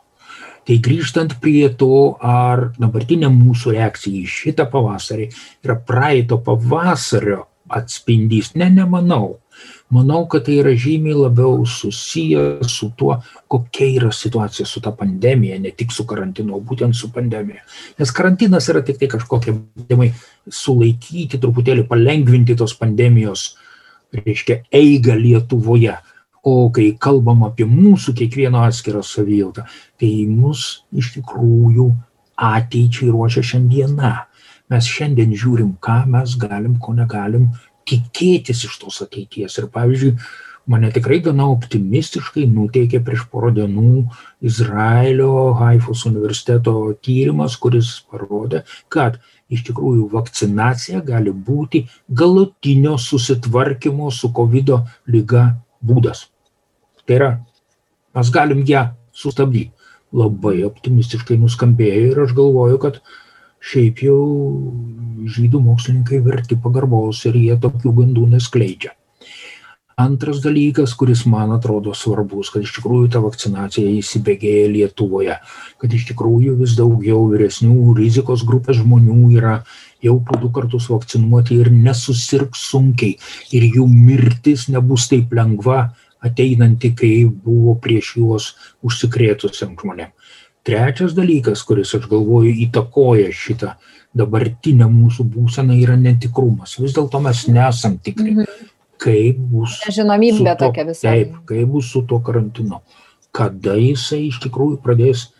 Tai 0.63 0.77
grįžtant 0.79 1.35
prie 1.43 1.67
to, 1.75 2.15
ar 2.23 2.69
dabartinė 2.79 3.27
mūsų 3.33 3.73
reakcija 3.75 4.21
į 4.23 4.29
šitą 4.31 4.69
pavasarį 4.71 5.27
yra 5.65 5.75
praeito 5.75 6.39
pavasario 6.43 7.43
atspindys, 7.73 8.53
ne, 8.59 8.69
nemanau. 8.71 9.42
Manau, 9.93 10.23
kad 10.25 10.45
tai 10.47 10.55
yra 10.61 10.71
žymiai 10.73 11.13
labiau 11.13 11.65
susiję 11.69 12.63
su 12.65 12.89
tuo, 12.97 13.19
kokia 13.47 13.87
yra 13.99 14.11
situacija 14.11 14.65
su 14.65 14.81
ta 14.81 14.91
pandemija, 14.91 15.59
ne 15.59 15.71
tik 15.71 15.91
su 15.93 16.05
karantinu, 16.09 16.55
o 16.57 16.61
būtent 16.61 16.97
su 16.97 17.11
pandemija. 17.13 17.61
Nes 17.99 18.13
karantinas 18.15 18.69
yra 18.73 18.81
tik 18.85 18.97
tai 19.01 19.09
kažkokie 19.11 19.53
bandymai 19.53 20.09
sulaikyti, 20.49 21.37
truputėlį 21.37 21.85
palengvinti 21.91 22.55
tos 22.57 22.73
pandemijos, 22.79 23.51
reiškia, 24.17 24.63
eigą 24.73 25.17
Lietuvoje. 25.19 25.99
O 26.43 26.71
kai 26.75 26.89
kalbam 26.99 27.45
apie 27.47 27.67
mūsų 27.69 28.15
kiekvieno 28.17 28.65
atskirą 28.67 29.03
savijautą, 29.05 29.67
tai 30.01 30.09
mus 30.27 30.83
iš 30.91 31.13
tikrųjų 31.19 31.85
ateičiai 32.49 33.11
ruošia 33.13 33.45
šiandiena. 33.53 34.15
Mes 34.73 34.89
šiandien 34.89 35.37
žiūrim, 35.37 35.75
ką 35.83 36.01
mes 36.09 36.33
galim, 36.39 36.79
ko 36.81 36.95
negalim 36.97 37.51
tikėtis 37.89 38.63
iš 38.67 38.79
tos 38.81 39.01
ateities. 39.05 39.57
Ir 39.59 39.69
pavyzdžiui, 39.73 40.15
mane 40.71 40.89
tikrai 40.95 41.19
gana 41.23 41.49
optimistiškai 41.51 42.45
nuteikė 42.49 43.01
prieš 43.03 43.25
porą 43.31 43.51
dienų 43.55 44.05
Izraelio 44.45 45.51
Haifos 45.59 46.05
universiteto 46.09 46.75
tyrimas, 47.03 47.57
kuris 47.59 47.95
parodė, 48.09 48.63
kad 48.93 49.19
iš 49.53 49.65
tikrųjų 49.67 50.07
vakcinacija 50.13 51.03
gali 51.05 51.33
būti 51.33 51.85
galutinio 52.09 52.95
susitvarkymo 52.97 54.11
su 54.11 54.31
COVID 54.33 54.75
lyga 55.13 55.49
būdas. 55.83 56.27
Tai 57.03 57.17
yra, 57.19 57.31
mes 58.15 58.31
galim 58.33 58.63
ją 58.67 58.89
sustabdyti. 59.13 59.71
Labai 60.13 60.59
optimistiškai 60.61 61.39
nuskambėjo 61.41 62.09
ir 62.11 62.19
aš 62.21 62.35
galvoju, 62.37 62.77
kad 62.77 62.99
šiaip 63.63 64.03
jau 64.03 64.19
žydų 65.23 65.61
mokslininkai 65.63 66.19
verti 66.25 66.59
pagarbos 66.59 67.23
ir 67.29 67.39
jie 67.39 67.55
tokių 67.63 67.95
gandų 68.01 68.27
neskleidžia. 68.35 68.91
Antras 69.93 70.39
dalykas, 70.41 70.95
kuris 70.97 71.21
man 71.29 71.51
atrodo 71.53 71.91
svarbus, 71.93 72.49
kad 72.49 72.63
iš 72.65 72.71
tikrųjų 72.79 73.11
ta 73.13 73.19
vakcinacija 73.21 73.91
įsibėgėja 73.99 74.71
Lietuvoje, 74.73 75.35
kad 75.77 75.93
iš 75.93 76.07
tikrųjų 76.09 76.55
vis 76.63 76.73
daugiau 76.79 77.27
vyresnių 77.29 77.93
rizikos 77.99 78.41
grupės 78.47 78.79
žmonių 78.79 79.19
yra 79.37 79.59
jau 80.01 80.17
po 80.25 80.39
du 80.41 80.49
kartus 80.55 80.89
vakcinuoti 80.89 81.59
ir 81.61 81.69
nesusirgs 81.71 82.65
sunkiai 82.71 83.19
ir 83.53 83.67
jų 83.69 83.85
mirtis 83.91 84.65
nebus 84.73 85.05
taip 85.13 85.31
lengva 85.37 85.93
ateinanti, 86.25 86.93
kai 86.97 87.13
buvo 87.27 87.77
prieš 87.83 88.15
juos 88.17 88.49
užsikrėtusiam 88.81 89.77
žmonėm. 89.77 90.09
Trečias 90.63 91.11
dalykas, 91.15 91.63
kuris, 91.67 91.91
aš 91.97 92.05
galvoju, 92.07 92.53
įtakoja 92.67 93.31
šitą 93.35 93.73
dabartinę 94.15 94.87
mūsų 94.87 95.25
būseną, 95.33 95.75
yra 95.83 95.97
netikrumas. 95.99 96.77
Vis 96.79 96.93
dėlto 96.95 97.19
mes 97.21 97.47
nesam 97.51 97.97
tikri, 97.99 98.31
Mhm. 98.31 98.45
kaip 98.97 99.37
bus. 99.51 99.81
Nežinomybė 99.87 100.57
tokia 100.57 100.85
visai. 100.87 101.25
Taip, 101.25 101.45
kaip 101.45 101.67
bus 101.67 101.91
su 101.91 102.01
tuo 102.07 102.19
karantinu. 102.19 102.79
Kada 103.33 103.75
jisai 103.75 104.27
iš 104.29 104.39
tikrųjų 104.39 104.79
pradės 104.81 105.33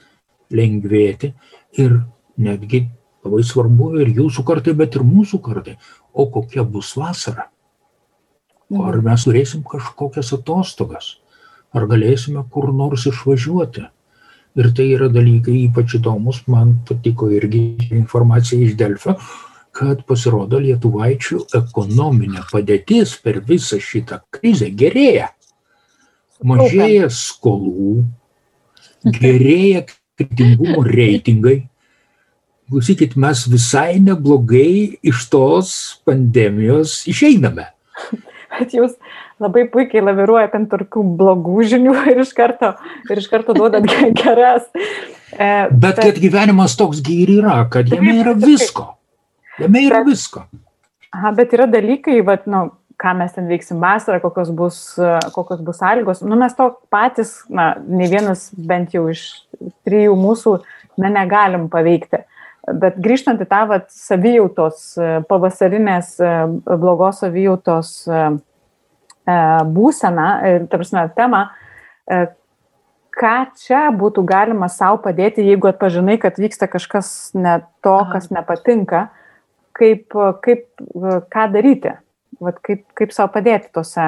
lengvėti 0.51 1.33
ir 1.77 2.03
netgi 2.37 2.89
labai 3.23 3.43
svarbu 3.43 4.01
ir 4.01 4.07
jūsų 4.07 4.43
kartai, 4.43 4.73
bet 4.75 4.95
ir 4.95 5.01
mūsų 5.03 5.39
kartai. 5.41 5.77
O 6.13 6.25
kokia 6.29 6.63
bus 6.69 6.93
vasara? 6.95 7.47
Ar 8.73 8.93
Mhm. 8.97 9.03
mes 9.03 9.23
turėsim 9.25 9.63
kažkokias 9.63 10.33
atostogas? 10.33 11.15
Ar 11.73 11.87
galėsime 11.87 12.43
kur 12.51 12.73
nors 12.73 13.05
išvažiuoti? 13.05 13.87
Ir 14.53 14.69
tai 14.77 14.91
yra 14.93 15.07
dalykai 15.09 15.63
ypač 15.65 15.95
įdomus, 15.97 16.43
man 16.51 16.75
patiko 16.85 17.31
irgi 17.33 17.63
informacija 17.89 18.61
iš 18.61 18.75
Delfio, 18.77 19.15
kad 19.73 20.03
pasirodo 20.05 20.59
lietuvaičių 20.61 21.39
ekonominė 21.57 22.43
padėtis 22.51 23.15
per 23.23 23.41
visą 23.47 23.79
šitą 23.81 24.21
krizę 24.33 24.69
gerėja. 24.77 25.31
Mažėja 26.43 27.09
skolų, 27.09 28.03
gerėja 29.17 29.87
kritingumo 30.19 30.83
reitingai. 30.85 31.63
Klausykit, 32.69 33.17
mes 33.19 33.43
visai 33.49 33.97
neblogai 34.01 34.99
iš 35.01 35.25
tos 35.33 35.73
pandemijos 36.05 37.01
išeiname. 37.09 37.67
Bet 38.59 38.73
jūs, 38.77 38.93
labai 39.41 39.65
puikiai 39.71 40.03
laviruoja 40.03 40.51
ant 40.53 40.69
tokių 40.71 41.03
blogų 41.19 41.65
žinių 41.73 41.95
ir 42.11 42.23
iš 42.25 42.33
karto, 42.37 42.73
ir 43.09 43.23
iš 43.23 43.29
karto 43.31 43.55
duodat 43.57 43.87
geras. 44.21 44.69
E, 45.33 45.49
bet 45.71 46.01
kad 46.01 46.19
gyvenimas 46.21 46.77
toks 46.79 47.01
gyri 47.05 47.39
yra, 47.41 47.63
kad 47.71 47.89
jame 47.89 48.19
yra 48.21 48.35
visko. 48.37 48.93
Jame 49.61 49.87
yra 49.87 50.03
visko. 50.05 50.45
Aha, 51.13 51.33
bet 51.37 51.53
yra 51.53 51.67
dalykai, 51.69 52.21
vat, 52.25 52.47
nu, 52.49 52.71
ką 53.01 53.13
mes 53.17 53.33
ten 53.35 53.49
veiksim 53.49 53.81
vasarą, 53.81 54.17
kokios 54.23 54.49
bus, 54.55 54.77
kokios 55.35 55.61
bus 55.65 55.77
sąlygos. 55.81 56.23
Nu, 56.25 56.37
mes 56.39 56.55
to 56.57 56.71
patys, 56.93 57.35
na, 57.53 57.73
ne 57.85 58.07
vienas 58.09 58.47
bent 58.53 58.95
jau 58.95 59.05
iš 59.11 59.27
trijų 59.85 60.15
mūsų, 60.17 60.55
na, 61.01 61.11
negalim 61.13 61.67
paveikti. 61.73 62.23
Bet 62.79 62.97
grįžtant 63.03 63.41
į 63.43 63.47
tą 63.51 63.61
vat, 63.69 63.89
savijautos, 63.91 64.93
pavasarinės 65.29 66.15
blogos 66.63 67.19
savijautos 67.21 67.93
būseną, 69.25 70.27
tarpsime, 70.71 71.07
temą, 71.15 71.43
ką 73.13 73.33
čia 73.59 73.87
būtų 73.95 74.23
galima 74.27 74.69
savo 74.71 74.99
padėti, 75.03 75.45
jeigu 75.45 75.69
atpažinai, 75.69 76.17
kad 76.21 76.39
vyksta 76.41 76.67
kažkas 76.71 77.33
ne 77.37 77.59
to, 77.85 77.97
kas 78.11 78.31
nepatinka, 78.33 79.07
kaip, 79.77 80.17
kaip, 80.43 80.65
ką 81.33 81.45
daryti? 81.53 81.95
Vat 82.43 82.57
kaip, 82.65 82.83
kaip 82.97 83.13
savo 83.15 83.31
padėti 83.35 83.69
tose 83.73 84.07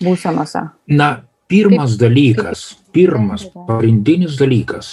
būsenose? 0.00 0.68
Na, 0.88 1.10
pirmas 1.50 1.96
kaip, 1.96 2.04
dalykas, 2.06 2.64
kaip, 2.70 2.90
pirmas 2.94 3.46
pagrindinis 3.52 4.38
dalykas, 4.40 4.92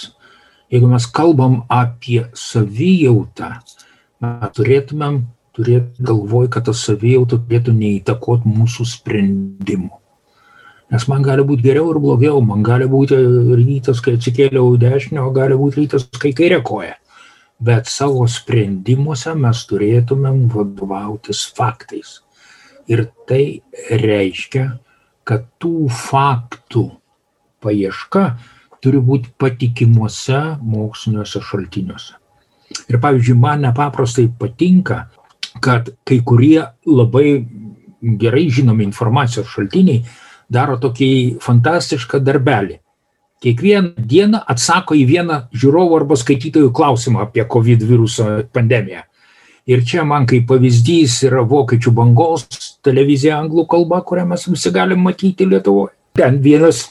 jeigu 0.72 0.90
mes 0.90 1.06
kalbam 1.14 1.62
apie 1.72 2.26
savijautą, 2.36 3.54
mes 4.20 4.54
turėtumėm 4.58 5.22
turėti 5.58 6.06
galvoj, 6.08 6.48
kad 6.54 6.68
ta 6.70 6.74
savijauta 6.76 7.40
turėtų 7.42 7.74
neįtakot 7.76 8.46
mūsų 8.48 8.86
sprendimų. 8.94 9.90
Nes 10.88 11.04
man 11.10 11.26
gali 11.26 11.44
būti 11.44 11.66
geriau 11.66 11.90
ir 11.92 11.98
blogiau, 12.00 12.38
man 12.40 12.62
gali 12.64 12.86
būti 12.88 13.18
rytas, 13.60 14.00
kai 14.00 14.16
atsikėliau 14.16 14.78
dešinę, 14.80 15.20
o 15.20 15.34
gali 15.36 15.58
būti 15.58 15.82
rytas, 15.82 16.08
kai 16.16 16.32
kairė 16.36 16.62
koja 16.64 16.94
bet 17.58 17.90
savo 17.90 18.26
sprendimuose 18.30 19.34
mes 19.38 19.64
turėtumėm 19.68 20.46
vadovautis 20.52 21.42
faktais. 21.56 22.20
Ir 22.88 23.08
tai 23.28 23.60
reiškia, 23.90 24.78
kad 25.26 25.44
tų 25.60 25.90
faktų 25.92 26.86
paieška 27.62 28.24
turi 28.82 29.02
būti 29.02 29.34
patikimuose 29.36 30.38
moksliniuose 30.62 31.42
šaltiniuose. 31.44 32.14
Ir 32.88 33.00
pavyzdžiui, 33.02 33.36
man 33.36 33.64
nepaprastai 33.66 34.28
patinka, 34.38 35.08
kad 35.60 35.90
kai 36.04 36.20
kurie 36.24 36.62
labai 36.86 37.46
gerai 38.00 38.48
žinomi 38.50 38.84
informacijos 38.86 39.48
šaltiniai 39.54 40.04
daro 40.48 40.78
tokį 40.80 41.10
fantastišką 41.44 42.20
darbelį 42.24 42.78
kiekvieną 43.42 43.94
dieną 43.98 44.40
atsako 44.50 44.96
į 44.98 45.04
vieną 45.08 45.38
žiūrovų 45.54 46.00
arba 46.00 46.18
skaitytojų 46.18 46.72
klausimą 46.74 47.22
apie 47.26 47.44
COVID 47.46 47.84
viruso 47.86 48.26
pandemiją. 48.52 49.04
Ir 49.68 49.84
čia 49.84 50.04
man 50.08 50.26
kaip 50.26 50.46
pavyzdys 50.48 51.20
yra 51.28 51.42
vokiečių 51.46 51.92
bangos 51.94 52.46
televizija 52.84 53.36
anglų 53.38 53.66
kalba, 53.68 54.00
kurią 54.00 54.24
mes 54.30 54.46
visi 54.48 54.72
galim 54.72 55.02
matyti 55.04 55.46
Lietuvoje. 55.46 55.92
Ten 56.16 56.40
vienas 56.42 56.86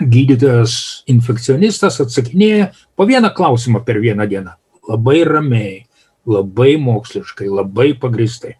gydytojas 0.00 1.04
infekcionistas 1.12 2.00
atsakinėja 2.00 2.70
po 2.96 3.04
vieną 3.06 3.30
klausimą 3.36 3.84
per 3.84 4.00
vieną 4.00 4.26
dieną. 4.30 4.56
Labai 4.88 5.20
ramiai, 5.28 5.84
labai 6.26 6.76
moksliškai, 6.80 7.48
labai 7.48 7.92
pagristai. 7.98 8.56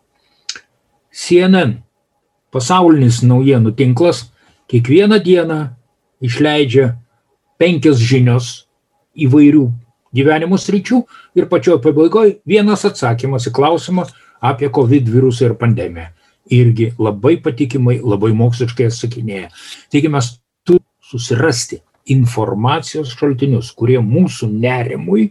CNN, 1.11 1.81
pasaulinis 2.55 3.21
naujienų 3.27 3.75
tinklas, 3.79 4.29
kiekvieną 4.71 5.19
dieną 5.25 5.61
išleidžia 6.23 6.95
penkias 7.61 8.01
žinios 8.01 8.51
įvairių 9.19 9.67
gyvenimo 10.17 10.59
sričių 10.59 11.03
ir 11.39 11.49
pačioj 11.51 11.81
pabaigoje 11.83 12.39
vienas 12.49 12.87
atsakymas 12.89 13.49
į 13.51 13.55
klausimą 13.55 14.07
apie 14.41 14.71
COVID 14.73 15.11
virusą 15.11 15.51
ir 15.51 15.59
pandemiją. 15.61 16.11
Irgi 16.51 16.91
labai 16.99 17.37
patikimai, 17.43 18.01
labai 18.03 18.33
moksliškai 18.35 18.89
atsakinėja. 18.91 19.51
Taigi 19.93 20.11
mes 20.11 20.33
turime 20.67 20.89
susirasti 21.11 21.83
informacijos 22.11 23.13
šaltinius, 23.15 23.71
kurie 23.77 24.01
mūsų 24.03 24.49
nerimui 24.51 25.31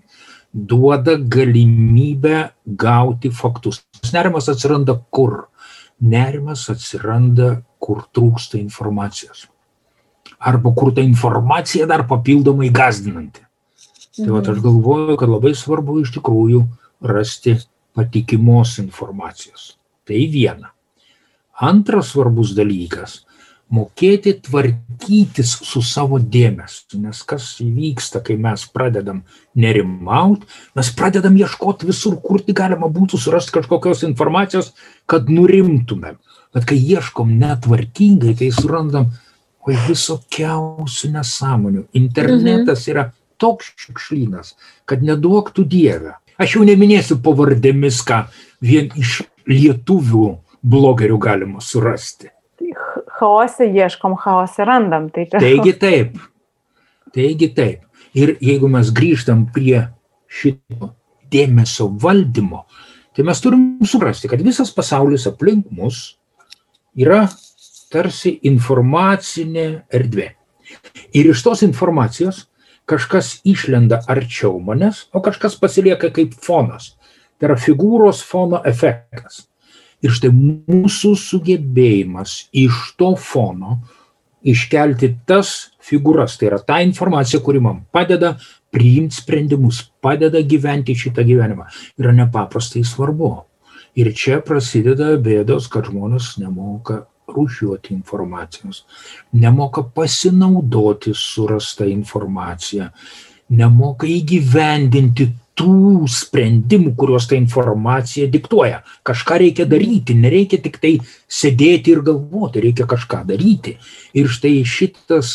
duoda 0.54 1.16
galimybę 1.18 2.50
gauti 2.66 3.30
faktus. 3.30 3.84
Nerimas 4.14 4.50
atsiranda 4.50 4.98
kur? 5.10 5.46
Nerimas 6.02 6.70
atsiranda, 6.72 7.62
kur 7.80 8.04
trūksta 8.16 8.60
informacijos 8.60 9.48
arba 10.40 10.74
kur 10.76 10.94
ta 10.96 11.02
informacija 11.02 11.86
dar 11.86 12.06
papildomai 12.08 12.70
gazdinanti. 12.70 13.44
Tai 14.18 14.30
va, 14.32 14.42
aš 14.42 14.58
mhm. 14.58 14.64
galvoju, 14.64 15.18
kad 15.20 15.32
labai 15.32 15.54
svarbu 15.56 16.00
iš 16.04 16.14
tikrųjų 16.18 16.64
rasti 17.12 17.58
patikimos 17.96 18.78
informacijos. 18.82 19.74
Tai 20.08 20.20
viena. 20.32 20.74
Antras 21.60 22.14
svarbus 22.14 22.56
dalykas- 22.56 23.20
mokėti 23.74 24.34
tvarkytis 24.46 25.52
su 25.66 25.82
savo 25.86 26.20
dėmesiu. 26.20 27.00
Nes 27.04 27.22
kas 27.28 27.52
įvyksta, 27.64 28.22
kai 28.26 28.38
mes 28.42 28.66
pradedam 28.74 29.22
nerimauti, 29.60 30.48
mes 30.78 30.92
pradedam 30.98 31.38
ieškoti 31.38 31.90
visur, 31.90 32.18
kur 32.24 32.42
tik 32.46 32.58
galima 32.60 32.90
būtų 32.92 33.20
surasti 33.22 33.56
kažkokios 33.60 34.04
informacijos, 34.08 34.74
kad 35.10 35.30
nurimtumėm. 35.30 36.18
Bet 36.56 36.66
kai 36.70 36.80
ieškom 36.82 37.36
netvarkingai, 37.42 38.34
tai 38.40 38.50
surandam 38.56 39.12
oi 39.68 39.78
visokiausių 39.86 41.12
nesąmonių. 41.14 41.86
Internetas 42.00 42.88
mhm. 42.88 42.92
yra 42.94 43.06
toks 43.40 43.72
šiukšlynas, 43.80 44.56
kad 44.90 45.06
neduoktų 45.06 45.66
Dievę. 45.70 46.18
Aš 46.40 46.58
jau 46.58 46.66
neminėsiu 46.68 47.20
pavardėmis, 47.24 48.02
ką 48.08 48.24
vien 48.64 48.90
iš 48.98 49.22
lietuvių 49.50 50.28
blogerių 50.64 51.18
galima 51.22 51.64
surasti. 51.64 52.32
Chaose 53.20 53.68
ieškom, 53.68 54.16
chaose 54.22 54.66
randam. 54.68 55.10
Tai 55.12 55.26
čia... 55.28 55.42
Taigi 55.44 55.74
taip. 55.80 56.20
Taigi 57.16 57.50
taip. 57.56 57.84
Ir 58.18 58.38
jeigu 58.42 58.70
mes 58.72 58.90
grįžtam 58.96 59.46
prie 59.54 59.84
šito 60.30 60.94
dėmesio 61.30 61.90
valdymo, 62.02 62.64
tai 63.14 63.26
mes 63.28 63.42
turim 63.44 63.66
suprasti, 63.86 64.30
kad 64.32 64.42
visas 64.42 64.72
pasaulis 64.74 65.28
aplink 65.30 65.68
mus 65.76 66.16
yra 66.98 67.28
tarsi 67.94 68.38
informacinė 68.50 69.68
erdvė. 69.94 70.32
Ir 71.18 71.30
iš 71.34 71.44
tos 71.46 71.64
informacijos 71.66 72.46
kažkas 72.90 73.40
išlenda 73.46 74.02
arčiau 74.10 74.58
manęs, 74.64 75.08
o 75.14 75.22
kažkas 75.22 75.58
pasilieka 75.62 76.10
kaip 76.14 76.34
fonas. 76.34 76.96
Tai 77.38 77.52
yra 77.52 77.60
figūros 77.62 78.24
fono 78.26 78.64
efektas. 78.68 79.49
Ir 80.06 80.14
štai 80.16 80.32
mūsų 80.32 81.14
sugebėjimas 81.20 82.46
iš 82.56 82.94
to 83.00 83.14
fono 83.20 83.80
iškelti 84.48 85.12
tas 85.28 85.74
figūras, 85.84 86.38
tai 86.40 86.48
yra 86.52 86.62
ta 86.64 86.80
informacija, 86.86 87.42
kuri 87.44 87.60
man 87.64 87.84
padeda 87.92 88.38
priimti 88.72 89.20
sprendimus, 89.20 89.82
padeda 90.02 90.42
gyventi 90.46 90.96
šitą 90.96 91.26
gyvenimą, 91.28 91.68
yra 92.00 92.14
nepaprastai 92.16 92.86
svarbu. 92.88 93.34
Ir 94.00 94.12
čia 94.16 94.38
prasideda 94.46 95.16
bėdos, 95.20 95.68
kad 95.72 95.90
žmonės 95.90 96.38
nemoka 96.40 97.02
rūšiuoti 97.30 97.92
informacijos, 97.94 98.84
nemoka 99.34 99.84
pasinaudoti 99.84 101.14
surastą 101.18 101.90
informaciją, 101.90 102.90
nemoka 103.50 104.08
įgyvendinti 104.08 105.28
tų 105.60 106.08
sprendimų, 106.10 106.94
kuriuos 107.00 107.28
ta 107.30 107.36
informacija 107.36 108.30
diktuoja. 108.32 108.82
Kažką 109.08 109.40
reikia 109.44 109.68
daryti, 109.70 110.16
nereikia 110.16 110.62
tik 110.64 110.80
tai 110.82 110.96
sėdėti 111.28 111.94
ir 111.94 112.04
galvoti, 112.08 112.64
reikia 112.64 112.88
kažką 112.90 113.26
daryti. 113.28 113.76
Ir 114.16 114.32
štai 114.32 114.62
šitas 114.64 115.34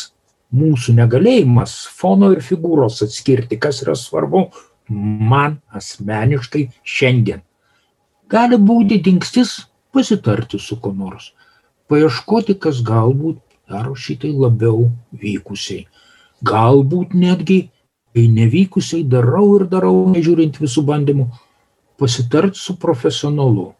mūsų 0.55 0.97
negalėjimas 0.99 1.77
fono 1.93 2.31
ir 2.33 2.41
figūros 2.45 3.03
atskirti, 3.05 3.59
kas 3.61 3.83
yra 3.85 3.95
svarbu 3.99 4.47
man 4.89 5.59
asmeniškai 5.75 6.67
šiandien. 6.81 7.45
Gali 8.29 8.57
būti 8.57 8.99
dingstis 9.05 9.59
pasitarti 9.93 10.59
su 10.59 10.79
kuo 10.81 10.93
nors 10.93 11.31
paieškoti, 11.89 12.57
kas 12.57 12.81
galbūt 12.85 13.41
daro 13.69 13.95
šitai 13.97 14.31
labiau 14.33 14.89
vykusiai. 15.13 15.85
Galbūt 16.45 17.13
netgi, 17.17 17.69
kai 18.15 18.29
nevykusiai 18.31 19.03
darau 19.11 19.57
ir 19.57 19.65
darau, 19.71 20.05
nežiūrint 20.13 20.55
visų 20.61 20.85
bandymų, 20.87 21.25
pasitart 21.99 22.55
su 22.55 22.77
profesionalu. 22.79 23.73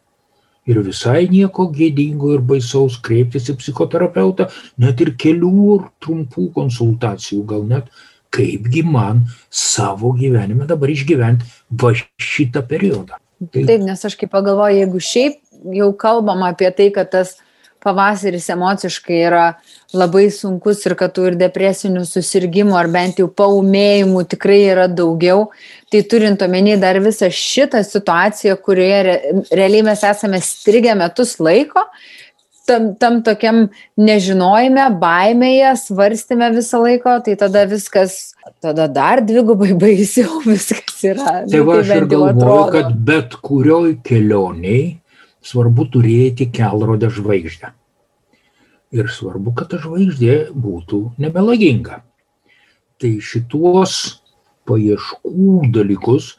Ir 0.66 0.82
visai 0.82 1.28
nieko 1.30 1.68
gėdingo 1.72 2.34
ir 2.34 2.42
baisaus 2.44 2.98
kreiptis 3.06 3.48
į 3.54 3.56
psichoterapeutą, 3.62 4.50
net 4.82 5.02
ir 5.06 5.14
kelių 5.22 5.54
ir 5.76 5.88
trumpų 6.04 6.50
konsultacijų, 6.58 7.44
gal 7.48 7.64
net 7.70 7.92
kaipgi 8.36 8.84
man 8.84 9.24
savo 9.54 10.12
gyvenime 10.18 10.68
dabar 10.68 10.92
išgyventi 10.92 11.48
va 11.82 11.94
šitą 11.96 12.66
periodą. 12.68 13.22
Tai... 13.40 13.64
Taip, 13.68 13.86
nes 13.86 14.04
aš 14.10 14.18
kaip 14.20 14.34
pagalvoju, 14.34 14.82
jeigu 14.82 15.04
šiaip 15.04 15.40
jau 15.78 15.92
kalbam 16.00 16.44
apie 16.48 16.72
tai, 16.76 16.90
kad 16.96 17.14
tas 17.14 17.38
pavasaris 17.86 18.50
emociškai 18.54 19.22
yra 19.28 19.46
labai 19.96 20.26
sunkus 20.34 20.84
ir 20.90 20.98
kad 21.00 21.14
tų 21.16 21.30
ir 21.32 21.40
depresinių 21.40 22.04
susirgymų 22.10 22.76
ar 22.80 22.90
bent 22.92 23.22
jau 23.22 23.30
paumėjimų 23.30 24.26
tikrai 24.34 24.60
yra 24.74 24.90
daugiau, 24.92 25.50
tai 25.94 26.04
turint 26.10 26.42
omeny 26.46 26.76
dar 26.82 27.00
visą 27.04 27.30
šitą 27.32 27.84
situaciją, 27.86 28.58
kurioje 28.66 29.00
re, 29.08 29.16
realiai 29.54 29.86
mes 29.92 30.04
esame 30.10 30.42
strigę 30.44 30.98
metus 31.00 31.38
laiko, 31.40 31.86
tam, 32.66 32.90
tam 33.00 33.22
tokiam 33.26 33.68
nežinojime, 34.00 34.88
baimėje, 35.02 35.76
svarstėme 35.86 36.50
visą 36.56 36.82
laiko, 36.84 37.18
tai 37.26 37.38
tada 37.40 37.66
viskas, 37.70 38.36
tada 38.64 38.90
dar 38.92 39.22
dvigubai 39.26 39.74
baisiau 39.86 40.42
viskas 40.46 41.00
yra. 41.06 41.40
Tai 41.46 41.64
va, 41.70 41.80
aš 41.84 41.96
ir 42.00 42.10
galvoju, 42.12 42.62
kad 42.76 42.94
bet 43.08 43.38
kurioj 43.46 43.98
kelioniai 44.06 44.86
svarbu 45.46 45.88
turėti 45.94 46.50
kelrodę 46.54 47.10
žvaigždę. 47.14 47.72
Ir 48.96 49.10
svarbu, 49.12 49.54
kad 49.58 49.72
ta 49.74 49.80
žvaigždė 49.82 50.52
būtų 50.54 51.02
nemelaginga. 51.22 52.02
Tai 53.02 53.12
šituos 53.20 53.96
paieškų 54.66 55.72
dalykus 55.76 56.36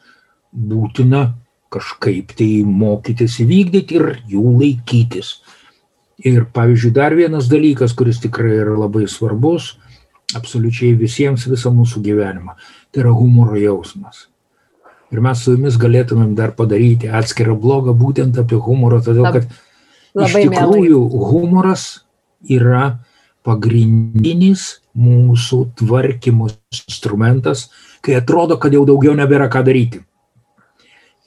būtina 0.51 1.37
kažkaip 1.73 2.31
tai 2.37 2.63
mokytis 2.65 3.37
įvykdyti 3.43 3.99
ir 3.99 4.07
jų 4.31 4.55
laikytis. 4.61 5.37
Ir 6.25 6.47
pavyzdžiui, 6.53 6.93
dar 6.95 7.13
vienas 7.13 7.49
dalykas, 7.51 7.93
kuris 7.93 8.17
tikrai 8.23 8.55
yra 8.63 8.73
labai 8.79 9.05
svarbus, 9.11 9.75
absoliučiai 10.35 10.95
visiems 10.97 11.45
visą 11.47 11.69
mūsų 11.75 12.01
gyvenimą, 12.07 12.57
tai 12.91 13.03
yra 13.03 13.13
humoro 13.13 13.59
jausmas. 13.59 14.25
Ir 15.13 15.21
mes 15.23 15.39
su 15.39 15.53
jumis 15.55 15.77
galėtumėm 15.79 16.33
dar 16.35 16.51
padaryti 16.57 17.07
atskirą 17.07 17.55
blogą 17.59 17.93
būtent 17.95 18.39
apie 18.41 18.59
humorą, 18.59 18.99
todėl 19.05 19.29
kad 19.31 19.47
iš 20.25 20.35
tikrųjų 20.35 20.99
humoras 21.29 21.85
yra 22.43 22.99
pagrindinis 23.47 24.81
mūsų 24.97 25.61
tvarkymo 25.79 26.49
instrumentas, 26.73 27.69
kai 28.03 28.17
atrodo, 28.19 28.57
kad 28.59 28.75
jau 28.75 28.83
daugiau 28.87 29.15
nebėra 29.15 29.47
ką 29.53 29.63
daryti. 29.63 30.03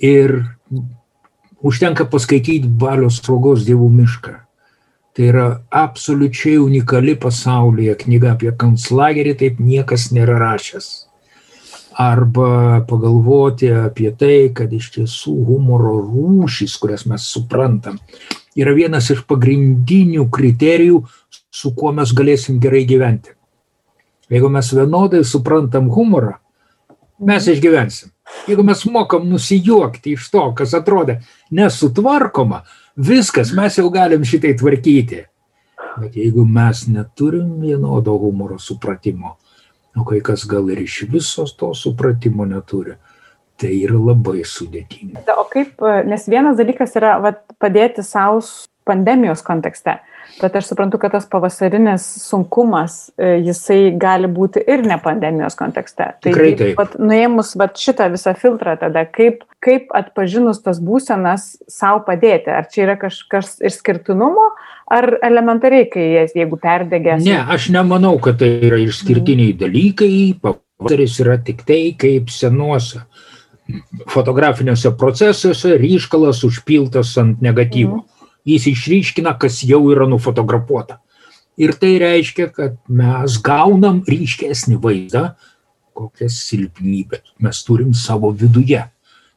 Ir 0.01 0.43
užtenka 1.65 2.05
paskaityti 2.13 2.69
Balios 2.69 3.23
saugos 3.25 3.65
dievų 3.65 3.89
mišką 3.97 4.37
Tai 5.13 5.27
yra 5.27 5.47
absoliučiai 5.71 6.59
unikali 6.63 7.17
pasaulyje 7.19 7.97
knyga 8.05 8.37
apie 8.37 8.53
kanclagerį, 8.57 9.35
taip 9.43 9.59
niekas 9.59 10.07
nėra 10.15 10.39
rašęs. 10.39 10.87
Arba 12.01 12.81
pagalvoti 12.89 13.69
apie 13.75 14.13
tai, 14.17 14.51
kad 14.57 14.73
iš 14.73 14.87
tiesų 14.95 15.35
humoro 15.51 15.99
rūšys, 16.01 16.79
kurias 16.81 17.05
mes 17.11 17.27
suprantam, 17.29 17.99
yra 18.57 18.73
vienas 18.77 19.11
iš 19.13 19.27
pagrindinių 19.29 20.25
kriterijų, 20.33 21.03
su 21.51 21.75
kuo 21.77 21.93
mes 21.93 22.15
galėsim 22.17 22.61
gerai 22.63 22.87
gyventi. 22.89 23.35
Jeigu 24.31 24.49
mes 24.49 24.71
vienodai 24.73 25.25
suprantam 25.27 25.91
humorą, 25.93 26.39
mes 27.21 27.49
išgyvensim. 27.51 28.15
Jeigu 28.49 28.63
mes 28.65 28.85
mokam 28.87 29.27
nusijuokti 29.29 30.15
iš 30.15 30.31
to, 30.33 30.45
kas 30.57 30.73
atrodė 30.79 31.19
nesutvarkoma, 31.53 32.63
viskas, 32.97 33.51
mes 33.57 33.77
jau 33.77 33.91
galim 33.93 34.25
šitai 34.25 34.55
tvarkyti. 34.59 35.25
Bet 35.99 36.17
jeigu 36.17 36.47
mes 36.47 36.87
neturim 36.89 37.59
vienodo 37.61 38.15
humoro 38.23 38.59
supratimo, 38.63 39.35
o 39.97 40.05
kai 40.07 40.21
kas 40.25 40.47
gal 40.49 40.71
ir 40.71 40.83
iš 40.85 41.03
visos 41.11 41.55
to 41.59 41.73
supratimo 41.75 42.47
neturi, 42.49 42.97
tai 43.61 43.73
yra 43.83 43.99
labai 43.99 44.45
sudėtinga. 44.47 45.25
O 45.37 45.45
kaip, 45.51 45.81
nes 46.09 46.27
vienas 46.31 46.59
dalykas 46.61 46.95
yra 46.99 47.19
vat, 47.23 47.43
padėti 47.61 48.05
savo 48.07 48.41
pandemijos 48.91 49.47
kontekste. 49.47 50.01
Bet 50.41 50.57
aš 50.57 50.71
suprantu, 50.71 50.99
kad 50.99 51.13
tas 51.13 51.27
pavasarinis 51.29 52.05
sunkumas, 52.23 53.11
e, 53.19 53.33
jisai 53.45 53.91
gali 54.01 54.29
būti 54.31 54.63
ir 54.73 54.85
ne 54.87 54.97
pandemijos 55.03 55.57
kontekste. 55.59 56.07
Tai 56.23 56.31
Tikrai 56.31 56.53
taip. 56.57 56.75
Vat, 56.79 56.97
nuėmus 57.01 57.53
vat, 57.61 57.77
šitą 57.81 58.09
visą 58.13 58.33
filtrą, 58.39 58.77
tada 58.81 59.05
kaip, 59.05 59.43
kaip 59.65 59.93
atpažinus 59.97 60.63
tas 60.65 60.81
būsenas 60.85 61.51
savo 61.69 62.05
padėti? 62.07 62.53
Ar 62.55 62.69
čia 62.73 62.87
yra 62.87 62.97
kažkas 63.01 63.59
išskirtinumo, 63.69 64.47
ar 64.97 65.11
elementariai, 65.27 65.89
kai 65.93 66.07
jas, 66.15 66.37
jeigu 66.37 66.61
perdegęs? 66.61 67.27
Ne, 67.27 67.41
aš 67.57 67.71
nemanau, 67.75 68.17
kad 68.23 68.41
tai 68.41 68.55
yra 68.71 68.81
išskirtiniai 68.81 69.57
dalykai. 69.61 70.13
Pavasaris 70.41 71.19
yra 71.25 71.37
tik 71.45 71.67
tai 71.69 71.83
kaip 72.01 72.33
senuose 72.33 73.05
fotografiniuose 74.11 74.91
procesuose 74.99 75.77
ryškalas 75.79 76.41
užpiltas 76.49 77.13
ant 77.21 77.45
negatyvo. 77.45 78.01
Mm 78.01 78.20
jis 78.49 78.67
išryškina, 78.73 79.37
kas 79.41 79.63
jau 79.67 79.83
yra 79.93 80.09
nufotografuota. 80.11 81.01
Ir 81.61 81.75
tai 81.77 81.99
reiškia, 82.01 82.49
kad 82.57 82.79
mes 82.89 83.37
gaunam 83.45 84.01
ryškesnį 84.09 84.79
vaizdą, 84.81 85.35
kokias 85.97 86.39
silpnybės 86.47 87.35
mes 87.43 87.61
turim 87.67 87.93
savo 87.97 88.31
viduje. 88.33 88.81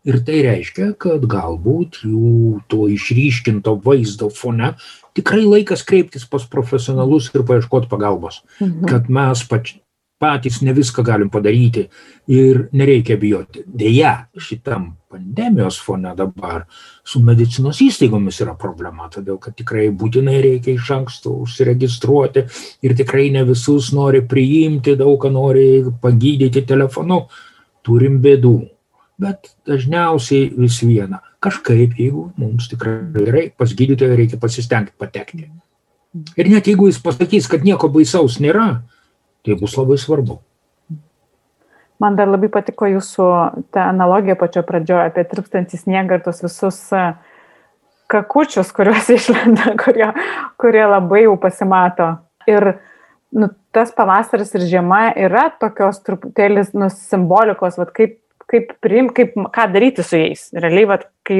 Ir 0.04 0.20
tai 0.28 0.42
reiškia, 0.44 0.94
kad 1.00 1.24
galbūt 1.32 2.02
jų 2.04 2.60
to 2.72 2.90
išryškinto 2.92 3.78
vaizdo 3.86 4.28
fone 4.36 4.74
tikrai 5.16 5.46
laikas 5.46 5.86
kreiptis 5.88 6.26
pas 6.30 6.46
profesionalus 6.50 7.30
ir 7.34 7.46
paieškoti 7.48 7.90
pagalbos. 7.92 8.42
Mhm. 8.60 8.86
Kad 8.90 9.10
mes 9.10 9.44
pač, 9.48 9.76
patys 10.24 10.62
ne 10.64 10.74
viską 10.74 11.04
galim 11.04 11.30
padaryti 11.30 11.88
ir 12.32 12.68
nereikia 12.72 13.18
bijoti. 13.20 13.66
Deja, 13.68 14.14
šitam 14.40 14.94
pandemijos 15.12 15.80
fone 15.84 16.14
dabar 16.18 16.64
su 17.06 17.20
medicinos 17.24 17.82
įstaigomis 17.84 18.40
yra 18.46 18.56
problema, 18.60 19.10
todėl 19.12 19.40
kad 19.44 19.58
tikrai 19.60 19.90
būtinai 19.92 20.40
reikia 20.46 20.78
iš 20.78 20.92
anksto 20.96 21.36
užsiregistruoti 21.44 22.46
ir 22.88 22.96
tikrai 23.00 23.28
ne 23.36 23.44
visus 23.50 23.92
nori 23.96 24.24
priimti, 24.30 24.96
daug 25.00 25.20
ką 25.22 25.34
nori 25.34 25.68
pagydyti 26.02 26.64
telefonu, 26.70 27.26
turim 27.84 28.22
bėdų. 28.24 28.56
Bet 29.24 29.52
dažniausiai 29.70 30.48
vis 30.58 30.80
viena. 30.82 31.20
Kažkaip, 31.44 31.94
jeigu 32.00 32.32
mums 32.40 32.66
tikrai 32.72 32.96
gerai, 33.14 33.44
pas 33.58 33.70
gydytoją 33.70 34.16
reikia 34.18 34.40
pasistengti 34.42 34.96
patekti. 34.98 35.52
Ir 36.40 36.50
net 36.50 36.68
jeigu 36.70 36.88
jis 36.90 36.98
pasakys, 37.04 37.46
kad 37.52 37.64
nieko 37.68 37.92
baisaus 37.94 38.40
nėra, 38.42 38.82
tai 39.44 39.60
bus 39.60 39.76
labai 39.78 40.00
svarbu. 40.00 40.40
Man 42.02 42.18
dar 42.20 42.28
labai 42.32 42.50
patiko 42.52 42.88
jūsų 42.90 43.28
ta 43.72 43.88
analogija 43.92 44.36
pačio 44.40 44.64
pradžioje 44.68 45.12
apie 45.12 45.24
tirpstantį 45.30 45.80
sniegą 45.80 46.18
ir 46.18 46.24
tos 46.26 46.42
visus 46.44 46.80
e, 46.96 47.04
kakučius, 48.12 48.74
kuriuos 48.76 49.12
išlenda, 49.18 49.76
kurie, 49.80 50.10
kurie 50.60 50.84
labai 50.84 51.24
jau 51.26 51.38
pasimato. 51.40 52.10
Ir 52.50 52.74
nu, 53.34 53.50
tas 53.76 53.94
pavasaris 53.96 54.52
ir 54.58 54.66
žiema 54.74 55.06
yra 55.16 55.48
tokios 55.62 56.02
truputėlis 56.04 56.74
nu, 56.76 56.90
simbolikos, 56.92 57.80
vat, 57.80 57.94
kaip, 57.96 58.18
kaip 58.52 58.76
priim, 58.84 59.08
kaip, 59.16 59.38
ką 59.56 59.70
daryti 59.72 60.04
su 60.06 60.20
jais. 60.20 60.50
Realiai, 60.58 60.90
vat, 60.96 61.08
kai, 61.28 61.40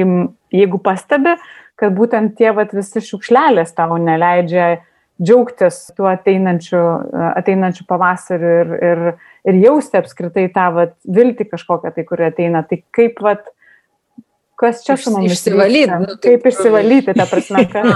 jeigu 0.54 0.80
pastebi, 0.82 1.36
kad 1.80 1.94
būtent 1.98 2.38
tie 2.38 2.54
vat, 2.56 2.72
visi 2.72 3.02
šiukšlelės 3.04 3.74
tau 3.76 3.98
neleidžia 4.00 4.78
džiaugtis 5.22 5.92
tuo 5.96 6.08
ateinančiu, 6.10 6.80
ateinančiu 7.38 7.86
pavasariu 7.88 8.54
ir, 8.62 8.72
ir, 8.90 9.02
ir 9.46 9.60
jausti 9.62 10.00
apskritai 10.00 10.48
tą 10.54 10.70
vat, 10.74 10.96
viltį 11.06 11.46
kažkokią 11.52 11.92
tai, 11.94 12.06
kuri 12.08 12.26
ateina. 12.26 12.64
Tai 12.66 12.80
kaip, 12.94 13.22
vat, 13.22 13.46
kas 14.58 14.82
čia 14.86 14.98
su 14.98 15.14
mumis 15.14 15.36
išsivalyti? 15.36 16.00
Nu, 16.02 16.18
kaip 16.18 16.42
tai, 16.42 16.52
išsivalyti, 16.54 17.14
ta 17.14 17.28
prasme, 17.30 17.64
kad... 17.72 17.90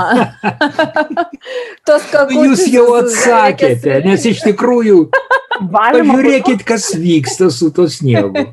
Tos 1.89 2.09
kakučius. 2.13 2.39
Jūs 2.39 2.67
jau 2.77 2.89
atsakėte, 3.01 4.01
nes 4.07 4.27
iš 4.31 4.45
tikrųjų, 4.47 5.05
pažiūrėkit, 5.75 6.67
kas 6.67 6.93
vyksta 6.95 7.51
su 7.55 7.73
to 7.75 7.91
sniegu. 7.91 8.47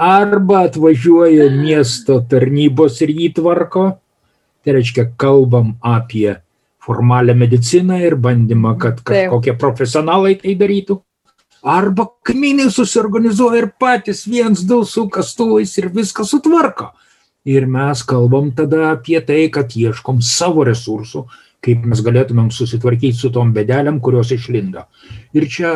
Arba 0.00 0.64
atvažiuoja 0.70 1.50
miesto 1.52 2.22
tarnybos 2.24 3.02
ir 3.04 3.12
jį 3.12 3.34
tvarko, 3.36 3.90
tai 4.64 4.78
reiškia, 4.78 5.10
kalbam 5.20 5.74
apie 5.84 6.38
formalią 6.80 7.34
mediciną 7.34 7.98
ir 8.00 8.16
bandymą, 8.16 8.74
kad 8.78 9.02
kažkokie 9.04 9.54
profesionalai 9.60 10.36
tai 10.40 10.56
darytų. 10.56 11.00
Arba 11.60 12.06
kaimynai 12.24 12.70
susiorganizuoja 12.72 13.60
ir 13.60 13.68
patys 13.80 14.24
viens, 14.24 14.62
du 14.64 14.80
su 14.88 15.04
kastuvais 15.12 15.76
ir 15.78 15.90
viską 15.92 16.24
sutvarko. 16.24 16.88
Ir 17.44 17.66
mes 17.68 18.02
kalbam 18.04 18.50
tada 18.56 18.90
apie 18.94 19.20
tai, 19.24 19.42
kad 19.52 19.76
ieškom 19.76 20.22
savo 20.24 20.64
resursų, 20.68 21.26
kaip 21.64 21.84
mes 21.84 22.00
galėtumėm 22.04 22.48
susitvarkyti 22.52 23.16
su 23.16 23.32
tom 23.32 23.52
bedelėm, 23.56 24.00
kurios 24.00 24.32
išlindo. 24.32 24.86
Ir 25.36 25.48
čia 25.52 25.74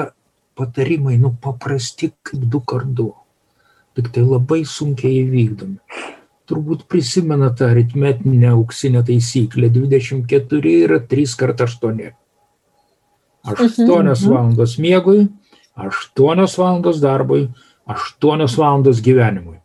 patarimai, 0.56 1.18
nu, 1.20 1.34
paprasti 1.40 2.14
kaip 2.24 2.48
du 2.48 2.64
kartu. 2.64 3.12
Tik 3.94 4.08
tai 4.12 4.24
labai 4.24 4.64
sunkiai 4.66 5.20
įvykdomi 5.22 6.13
turbūt 6.48 6.84
prisimena 6.90 7.50
tą 7.56 7.70
aritmetinę 7.72 8.50
auksinę 8.52 9.02
taisyklę 9.06 9.70
24 9.70 10.76
yra 10.84 11.00
3 11.00 11.24
kart 11.40 11.60
8. 11.60 12.00
8 13.44 13.88
mhm. 13.88 14.14
valandos 14.28 14.78
miegui, 14.78 15.28
8 15.76 16.46
valandos 16.58 17.00
darbui, 17.00 17.48
8 17.86 18.48
valandos 18.56 19.00
gyvenimui. 19.00 19.58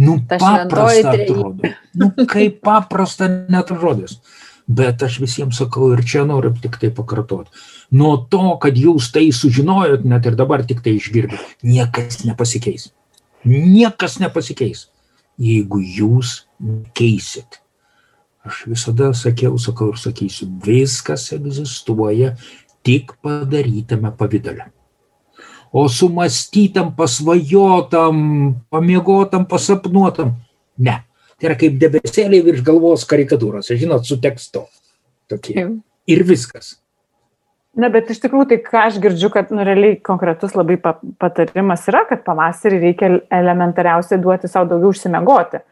Nu, 0.00 0.20
paprasta 0.28 1.10
atrodo. 1.10 1.68
Nu, 1.92 2.12
kaip 2.26 2.60
paprasta 2.64 3.28
net 3.28 3.68
žodis. 3.68 4.20
Bet 4.70 5.02
aš 5.02 5.18
visiems 5.20 5.58
sakau 5.58 5.90
ir 5.92 6.04
čia 6.06 6.22
noriu 6.24 6.54
tik 6.62 6.78
tai 6.80 6.92
pakartoti. 6.94 7.50
Nuo 7.90 8.14
to, 8.30 8.54
kad 8.62 8.78
jūs 8.78 9.10
tai 9.12 9.26
sužinojot, 9.34 10.06
net 10.06 10.28
ir 10.30 10.38
dabar 10.38 10.62
tik 10.64 10.80
tai 10.84 10.94
išgirdot, 10.94 11.42
niekas 11.66 12.22
nepasikeis. 12.22 12.92
Niekas 13.44 14.20
nepasikeis, 14.22 14.86
jeigu 15.40 15.80
jūs 15.80 16.44
keisit. 16.96 17.60
Aš 18.46 18.64
visada 18.70 19.10
sakiau, 19.16 19.58
sakau 19.60 19.90
ir 19.92 20.00
sakysiu, 20.00 20.48
viskas 20.64 21.26
egzistuoja 21.36 22.34
tik 22.86 23.12
padarytame 23.20 24.12
pavydale. 24.16 24.70
O 25.72 25.84
sumastytam, 25.92 26.94
pasvajotam, 26.96 28.16
pamiegotam, 28.72 29.44
pasapnuotam, 29.46 30.34
ne. 30.78 30.96
Tai 31.40 31.48
yra 31.48 31.56
kaip 31.60 31.76
debesėliai 31.80 32.42
virš 32.44 32.64
galvos 32.66 33.06
karikatūros, 33.08 33.70
žinot, 33.80 34.04
su 34.08 34.18
tekstu. 34.20 34.66
Tokie. 35.30 35.62
Ir 36.10 36.24
viskas. 36.26 36.74
Na, 37.80 37.88
bet 37.92 38.10
iš 38.12 38.20
tikrųjų, 38.20 38.46
tai 38.50 38.58
ką 38.64 38.84
aš 38.88 38.98
girdžiu, 39.00 39.30
kad 39.32 39.52
nu, 39.54 39.64
realiai 39.64 39.96
konkretus 40.04 40.56
labai 40.58 40.76
pa 40.82 40.96
patarimas 41.22 41.86
yra, 41.88 42.02
kad 42.08 42.24
pavasarį 42.26 42.80
reikia 42.82 43.12
elementariausiai 43.32 44.20
duoti 44.20 44.50
savo 44.50 44.68
daugiau 44.72 44.92
užsimegoti. 44.92 45.62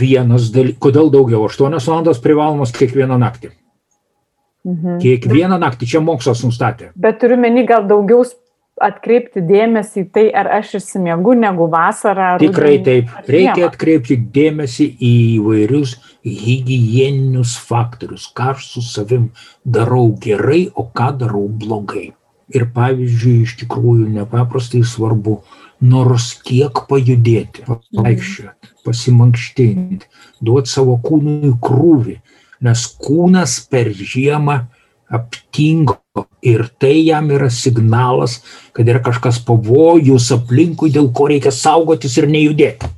Vienas 0.00 0.48
dalykas, 0.54 0.80
kodėl 0.82 1.10
daugiau? 1.12 1.44
8 1.46 1.76
valandos 1.76 2.22
privalomos 2.24 2.72
kiekvieną 2.74 3.18
naktį. 3.20 3.52
Mhm. 4.68 4.98
Kiekvieną 5.02 5.58
naktį, 5.62 5.88
čia 5.92 6.00
mokslas 6.04 6.42
nustatė. 6.44 6.90
Bet 6.96 7.20
turiu 7.22 7.38
meni 7.40 7.64
gal 7.66 7.86
daugiau 7.88 8.24
atkreipti 8.84 9.42
dėmesį 9.44 10.04
į 10.04 10.08
tai, 10.14 10.26
ar 10.34 10.50
aš 10.58 10.76
išsimiegu 10.78 11.34
negu 11.38 11.68
vasarą. 11.72 12.36
Tikrai 12.42 12.78
taip. 12.86 13.10
Reikia 13.28 13.68
atkreipti 13.68 14.18
dėmesį 14.34 14.86
į 14.94 15.12
įvairius 15.38 15.96
hygieninius 16.24 17.56
faktorius, 17.68 18.28
ką 18.34 18.52
aš 18.54 18.70
su 18.72 18.84
savim 18.84 19.28
darau 19.64 20.10
gerai, 20.20 20.66
o 20.74 20.88
ką 20.88 21.12
darau 21.22 21.46
blogai. 21.48 22.10
Ir 22.54 22.64
pavyzdžiui, 22.72 23.42
iš 23.44 23.58
tikrųjų 23.60 24.08
nepaprastai 24.14 24.80
svarbu 24.86 25.42
nors 25.84 26.32
kiek 26.44 26.84
pajudėti, 26.88 27.66
pavaikščioti, 27.68 28.72
pasimankštinti, 28.86 30.08
duoti 30.40 30.72
savo 30.72 30.96
kūnui 31.04 31.52
krūvį, 31.62 32.16
nes 32.64 32.86
kūnas 33.04 33.60
per 33.70 33.92
žiemą 33.92 34.62
aptingo 35.08 35.98
ir 36.42 36.68
tai 36.78 37.06
jam 37.06 37.30
yra 37.32 37.48
signalas, 37.50 38.40
kad 38.76 38.88
yra 38.88 39.00
kažkas 39.04 39.40
pavojus 39.46 40.30
aplinkui, 40.34 40.92
dėl 40.92 41.10
ko 41.14 41.28
reikia 41.30 41.52
saugotis 41.54 42.18
ir 42.20 42.28
nejudėti. 42.30 42.90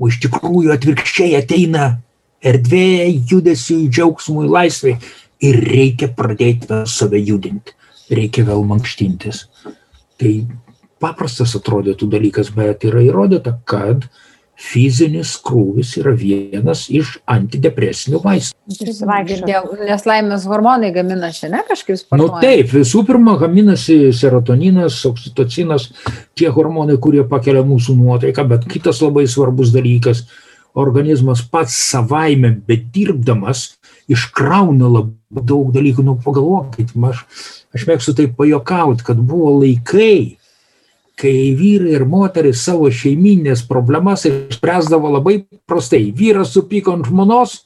O 0.00 0.08
iš 0.10 0.20
tikrųjų 0.24 0.72
atvirkščiai 0.74 1.36
ateina 1.38 1.94
erdvė 2.44 3.12
judesiui, 3.30 3.88
džiaugsmui, 3.92 4.48
laisvai 4.50 4.96
ir 5.44 5.60
reikia 5.68 6.10
pradėti 6.16 6.82
save 6.90 7.20
judinti, 7.20 7.76
reikia 8.10 8.46
vėl 8.48 8.64
mankštintis. 8.68 9.46
Tai 10.20 10.34
paprastas 11.02 11.54
atrodytų 11.58 12.08
dalykas, 12.10 12.50
bet 12.54 12.86
yra 12.88 13.02
įrodyta, 13.04 13.58
kad 13.68 14.06
uh, 14.06 14.22
fizinis 14.60 15.34
krūvis 15.42 15.94
yra 16.00 16.14
vienas 16.18 16.86
iš 16.92 17.16
antidepresinių 17.30 18.20
vaistų. 18.22 18.54
Nes 19.84 20.06
laimės 20.08 20.46
hormonai 20.48 20.92
gaminasi, 20.94 21.50
ne 21.52 21.64
kažkaip 21.66 21.98
sportuojant? 22.00 22.38
Nu 22.38 22.44
taip, 22.44 22.70
visų 22.72 23.04
pirma, 23.08 23.36
gaminasi 23.40 23.98
serotoninas, 24.14 25.00
oksitocinas, 25.08 25.90
tie 26.38 26.50
hormonai, 26.54 26.96
kurie 27.02 27.26
pakelia 27.28 27.64
mūsų 27.66 27.98
nuotaiką, 27.98 28.46
bet 28.54 28.68
kitas 28.70 29.02
labai 29.04 29.26
svarbus 29.30 29.74
dalykas, 29.74 30.24
organizmas 30.74 31.42
pats 31.50 31.74
savaime, 31.90 32.54
bet 32.66 32.88
dirbdamas, 32.94 33.74
iškrauna 34.10 34.90
labai 34.90 35.44
daug 35.44 35.74
dalykų. 35.74 36.06
Nu 36.06 36.16
pagalvokit, 36.22 36.94
aš, 37.10 37.26
aš 37.74 37.86
mėgstu 37.90 38.16
taip 38.18 38.34
pajokauti, 38.38 39.06
kad 39.06 39.20
buvo 39.20 39.58
laikai, 39.60 40.36
kai 41.20 41.54
vyrai 41.58 41.94
ir 41.94 42.04
moteris 42.08 42.64
savo 42.66 42.88
šeiminės 42.90 43.62
problemas 43.68 44.26
išspręsdavo 44.28 45.12
labai 45.16 45.38
prastai. 45.68 46.08
Vyras 46.16 46.54
supyko 46.56 46.96
ant 46.96 47.06
žmonos, 47.08 47.60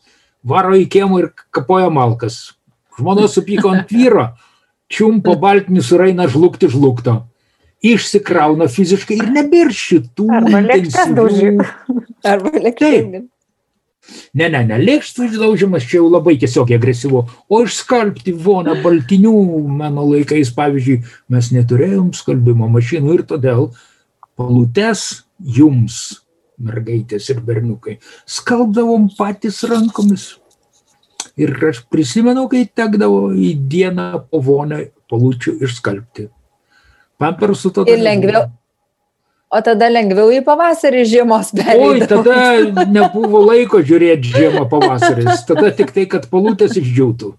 varo 0.44 0.76
į 0.76 0.84
kiemą 0.92 1.22
ir 1.22 1.30
kapoja 1.54 1.88
malkas. 1.92 2.58
Žmona 2.98 3.28
supyko 3.30 3.72
ant 3.72 3.92
vyro, 3.94 4.28
čiumpo 4.92 5.36
baltinį 5.40 5.84
suraina 5.84 6.28
žlugti 6.30 6.70
žlugto. 6.72 7.22
Išsikrauna 7.84 8.66
fiziškai 8.72 9.20
ir 9.20 9.28
nebėr 9.30 9.70
šitų. 9.70 10.26
Arba 10.34 10.62
lėkštas 10.66 11.12
daužyk. 11.14 11.62
Arba 12.26 12.54
lėkštas. 12.58 13.28
Ne, 14.36 14.48
ne, 14.48 14.62
ne, 14.64 14.78
lėkštas 14.80 15.32
išdaužimas 15.32 15.84
čia 15.88 15.98
jau 15.98 16.08
labai 16.08 16.36
tiesiog 16.40 16.70
agresyvu. 16.76 17.24
O 17.48 17.60
išskalbti 17.64 18.32
voną 18.32 18.78
baltinių 18.84 19.34
mano 19.80 20.06
laikais, 20.08 20.52
pavyzdžiui, 20.56 21.02
mes 21.34 21.50
neturėjom 21.56 22.12
skalbimo 22.16 22.70
mašinų 22.72 23.18
ir 23.18 23.24
todėl 23.28 23.68
palutes 24.38 25.24
jums, 25.38 26.20
mergaitės 26.58 27.28
ir 27.32 27.42
berniukai, 27.44 27.98
skalbdavom 28.26 29.10
patys 29.18 29.62
rankomis. 29.68 30.30
Ir 31.38 31.52
aš 31.68 31.84
prisimenu, 31.86 32.48
kai 32.50 32.64
tekdavo 32.66 33.28
į 33.30 33.52
dieną 33.70 34.08
po 34.30 34.40
vonę 34.42 34.88
palūčių 35.10 35.60
išskalbti. 35.68 36.26
Pampersų 37.18 37.70
tada. 37.76 37.92
Ir 37.92 38.02
lengviau, 38.02 38.48
O 39.48 39.60
tada 39.64 39.88
lengviau 39.88 40.28
į 40.34 40.42
pavasarį 40.44 41.04
žiemos 41.08 41.54
perėti. 41.56 41.84
Oi, 41.86 42.08
tada 42.08 42.84
nebuvo 42.92 43.40
laiko 43.46 43.80
žiūrėti 43.80 44.34
žiemą 44.34 44.66
pavasaris, 44.68 45.46
tada 45.48 45.70
tik 45.72 45.94
tai, 45.96 46.04
kad 46.10 46.26
palūtės 46.28 46.76
išdžiūtų. 46.76 47.32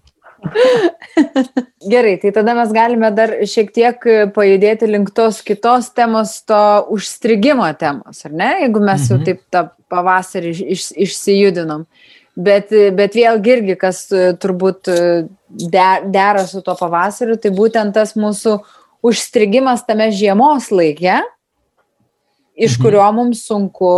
Gerai, 1.92 2.16
tai 2.18 2.32
tada 2.34 2.56
mes 2.56 2.72
galime 2.74 3.10
dar 3.14 3.32
šiek 3.46 3.70
tiek 3.76 4.06
pajudėti 4.34 4.88
link 4.90 5.12
tos 5.14 5.38
kitos 5.46 5.92
temos, 5.94 6.38
to 6.48 6.60
užstrigimo 6.96 7.68
temos, 7.78 8.24
ar 8.26 8.34
ne? 8.34 8.50
Jeigu 8.64 8.82
mes 8.82 9.06
jau 9.06 9.18
mhm. 9.20 9.26
taip 9.28 9.44
tą 9.52 9.66
pavasarį 9.92 10.54
iš, 10.74 10.90
išsijudinom. 11.06 11.86
Bet, 12.40 12.72
bet 12.96 13.14
vėlgi 13.18 13.52
irgi, 13.52 13.74
kas 13.78 14.06
turbūt 14.40 14.88
dera 15.70 16.46
su 16.48 16.62
to 16.64 16.74
pavasariu, 16.78 17.36
tai 17.38 17.52
būtent 17.54 17.94
tas 17.94 18.16
mūsų 18.18 18.56
užstrigimas 19.06 19.84
tame 19.86 20.08
žiemos 20.14 20.70
laikė, 20.72 21.20
iš 22.60 22.76
mhm. 22.76 22.82
kurio 22.84 23.06
mums 23.16 23.44
sunku 23.48 23.92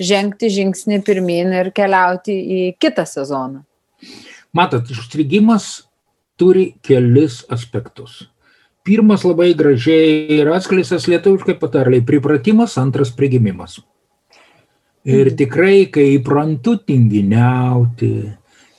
žengti 0.00 0.48
žingsnį 0.52 1.00
pirmin 1.04 1.52
ir 1.60 1.72
keliauti 1.76 2.34
į 2.34 2.60
kitą 2.80 3.04
sezoną. 3.08 3.64
Matot, 4.56 4.88
užstrigimas 4.90 5.86
turi 6.40 6.72
kelis 6.82 7.44
aspektus. 7.52 8.24
Pirmas 8.84 9.26
labai 9.28 9.52
gražiai 9.54 10.40
yra 10.40 10.56
atskleistas 10.56 11.06
lietuviškai 11.10 11.58
patarliai- 11.60 12.04
pripratimas, 12.10 12.78
antras 12.80 13.12
prigimimas. 13.12 13.78
Ir 15.04 15.26
mhm. 15.26 15.36
tikrai, 15.36 15.90
kai 15.92 16.16
įprantu 16.18 16.78
tinginiauti, 16.84 18.12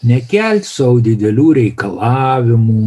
nekelti 0.06 0.68
savo 0.68 1.00
didelių 1.02 1.48
reikalavimų, 1.58 2.86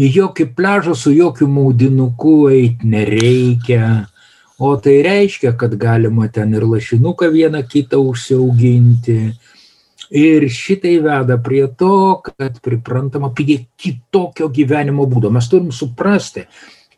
į 0.00 0.08
jokį 0.16 0.46
pležą 0.56 0.96
su 0.96 1.12
jokių 1.12 1.48
maudinuku 1.48 2.34
eiti 2.52 2.88
nereikia, 2.88 4.08
o 4.60 4.74
tai 4.76 5.00
reiškia, 5.02 5.54
kad 5.56 5.74
galima 5.80 6.28
ten 6.28 6.52
ir 6.54 6.66
lašinuką 6.68 7.30
vieną 7.32 7.62
kitą 7.68 8.02
užsiauginti. 8.10 9.20
Ir 10.10 10.44
šitai 10.52 10.98
veda 11.00 11.38
prie 11.40 11.62
to, 11.78 12.20
kad 12.26 12.58
priprantama 12.60 13.30
prie 13.32 13.62
kitokio 13.80 14.50
gyvenimo 14.52 15.06
būdo. 15.08 15.30
Mes 15.32 15.48
turim 15.48 15.70
suprasti, 15.72 16.44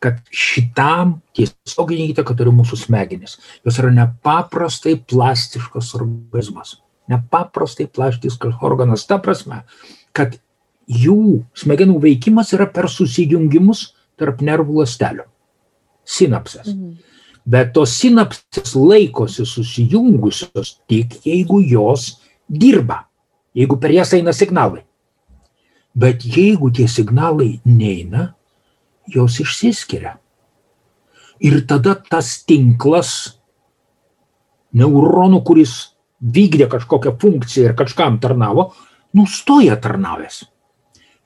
kad 0.03 0.17
šitam 0.33 1.19
tiesioginį 1.37 2.09
įtaką 2.11 2.35
turi 2.35 2.51
mūsų 2.57 2.81
smegenys. 2.81 3.37
Jos 3.63 3.79
yra 3.79 3.93
nepaprastai 3.95 4.97
plastiškas 4.97 5.93
organizmas. 5.99 6.75
Nepaprastai 7.11 7.87
plastiškas 7.87 8.59
organas. 8.65 9.07
Ta 9.07 9.21
prasme, 9.23 9.61
kad 10.11 10.35
jų 10.89 11.45
smegenų 11.55 12.01
veikimas 12.03 12.51
yra 12.57 12.67
per 12.67 12.89
susijungimus 12.91 13.93
tarp 14.19 14.43
nervų 14.43 14.81
lastelių. 14.81 15.29
Sinapsės. 16.03 16.73
Mhm. 16.73 17.12
Bet 17.43 17.73
tos 17.75 17.97
sinapsės 17.99 18.71
laikosi 18.77 19.43
susijungusios 19.47 20.77
tik 20.87 21.17
jeigu 21.27 21.59
jos 21.67 22.21
dirba, 22.47 23.03
jeigu 23.55 23.77
per 23.79 23.91
jas 23.91 24.13
eina 24.15 24.31
signalai. 24.33 24.85
Bet 25.93 26.23
jeigu 26.23 26.71
tie 26.73 26.87
signalai 26.87 27.59
neina, 27.65 28.31
jos 29.07 29.39
išsiskiria. 29.43 30.15
Ir 31.43 31.59
tada 31.67 31.97
tas 31.97 32.37
tinklas 32.47 33.35
neuronų, 34.73 35.43
kuris 35.43 35.75
vykdė 36.23 36.69
kažkokią 36.71 37.17
funkciją 37.19 37.69
ir 37.69 37.77
kažkam 37.77 38.19
tarnavo, 38.23 38.71
nustoja 39.13 39.75
tarnavęs. 39.83 40.45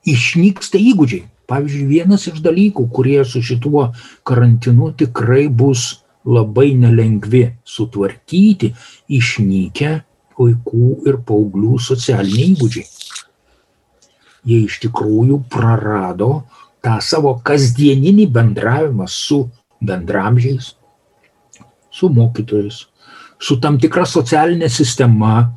Išnyksta 0.08 0.80
įgūdžiai. 0.80 1.28
Pavyzdžiui, 1.48 1.86
vienas 1.88 2.26
iš 2.28 2.42
dalykų, 2.44 2.82
kurie 2.92 3.22
su 3.24 3.40
šituo 3.40 3.86
karantinu 4.28 4.90
tikrai 4.92 5.46
bus 5.48 6.02
labai 6.26 6.72
nelengvi 6.74 7.44
sutvarkyti 7.64 8.72
išnykę 9.18 9.92
vaikų 10.38 10.88
ir 11.08 11.20
paauglių 11.26 11.78
socialiniai 11.82 12.54
įgūdžiai. 12.54 12.86
jie 14.48 14.64
iš 14.64 14.78
tikrųjų 14.80 15.42
prarado 15.50 16.44
tą 16.84 16.98
savo 17.04 17.34
kasdieninį 17.44 18.28
bendravimą 18.32 19.08
su 19.10 19.42
bendramžiais, 19.84 20.74
su 21.90 22.08
mokytojais, 22.08 22.86
su 23.38 23.58
tam 23.60 23.78
tikra 23.82 24.06
socialinė 24.06 24.70
sistema, 24.72 25.50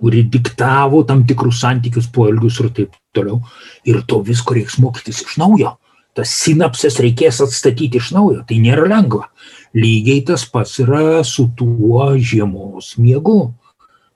kuri 0.00 0.24
diktavo 0.32 1.02
tam 1.04 1.26
tikrus 1.28 1.60
santykius, 1.60 2.08
poelgius 2.12 2.60
ir 2.64 2.70
taip 2.76 2.96
toliau. 3.12 3.42
Ir 3.84 4.00
to 4.08 4.22
visko 4.24 4.56
reiks 4.56 4.78
mokytis 4.80 5.20
iš 5.26 5.36
naujo. 5.40 5.76
Tas 6.16 6.32
sinapses 6.40 6.96
reikės 7.04 7.42
atstatyti 7.44 8.00
iš 8.00 8.10
naujo. 8.16 8.40
Tai 8.48 8.56
nėra 8.64 8.88
lengva. 8.90 9.28
Lygiai 9.74 10.24
tas 10.26 10.44
pats 10.50 10.80
yra 10.82 11.22
su 11.24 11.46
tuo 11.56 12.10
žiemos 12.18 12.96
miegu. 12.98 13.52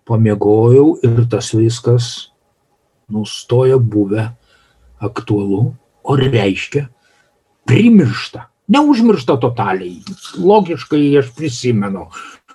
Pamiegojau 0.05 0.99
ir 1.07 1.23
tas 1.31 1.53
viskas 1.55 2.31
nustoja 3.09 3.79
buvę 3.79 4.27
aktualu, 5.01 5.75
o 6.05 6.17
reiškia 6.17 6.89
primiršta. 7.69 8.49
Neužmiršta 8.69 9.37
totaliai. 9.41 10.01
Logiškai 10.41 11.03
aš 11.21 11.31
prisimenu. 11.37 12.09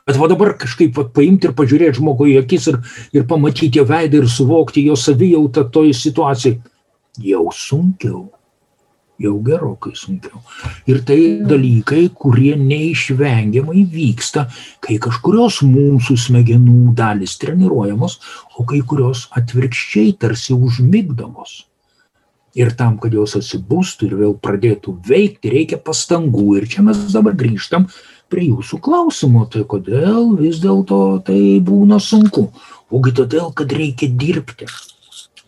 Bet 0.09 0.17
va 0.17 0.25
dabar 0.29 0.55
kažkaip 0.57 0.97
va, 0.97 1.05
paimti 1.05 1.47
ir 1.49 1.53
pažiūrėti 1.57 1.99
žmogui 1.99 2.33
į 2.33 2.39
akis 2.41 2.67
ir, 2.71 2.79
ir 3.13 3.27
pamatyti 3.29 3.77
jo 3.77 3.85
veidą 3.89 4.23
ir 4.23 4.29
suvokti 4.29 4.87
jo 4.87 4.97
savijautą 4.97 5.67
toj 5.69 5.93
situacijai. 5.93 6.57
Jau 7.21 7.47
sunkiau. 7.53 8.27
Jau 9.19 9.33
gerokai 9.43 9.91
sunkiau. 9.99 10.39
Ir 10.87 11.01
tai 11.03 11.19
dalykai, 11.43 12.05
kurie 12.15 12.53
neišvengiamai 12.55 13.81
vyksta, 13.91 14.45
kai 14.79 14.95
kažkurios 15.03 15.59
mūsų 15.67 16.15
smegenų 16.23 16.93
dalis 16.95 17.35
treniruojamos, 17.41 18.15
o 18.55 18.63
kai 18.67 18.79
kurios 18.79 19.25
atvirkščiai 19.35 20.13
tarsi 20.21 20.55
užmigdomos. 20.55 21.65
Ir 22.55 22.71
tam, 22.79 22.95
kad 22.97 23.13
jos 23.13 23.35
atsibūstų 23.37 24.07
ir 24.07 24.15
vėl 24.21 24.31
pradėtų 24.39 24.95
veikti, 25.05 25.51
reikia 25.51 25.77
pastangų. 25.83 26.55
Ir 26.61 26.69
čia 26.71 26.85
mes 26.87 27.03
dabar 27.11 27.35
grįžtam 27.37 27.89
prie 28.31 28.47
jūsų 28.47 28.79
klausimo, 28.85 29.43
tai 29.51 29.65
kodėl 29.67 30.31
vis 30.39 30.61
dėlto 30.63 31.19
tai 31.27 31.59
būna 31.65 31.99
sunku. 32.01 32.47
Ogi 32.89 33.13
todėl, 33.19 33.51
kad 33.51 33.75
reikia 33.75 34.09
dirbti. 34.09 34.69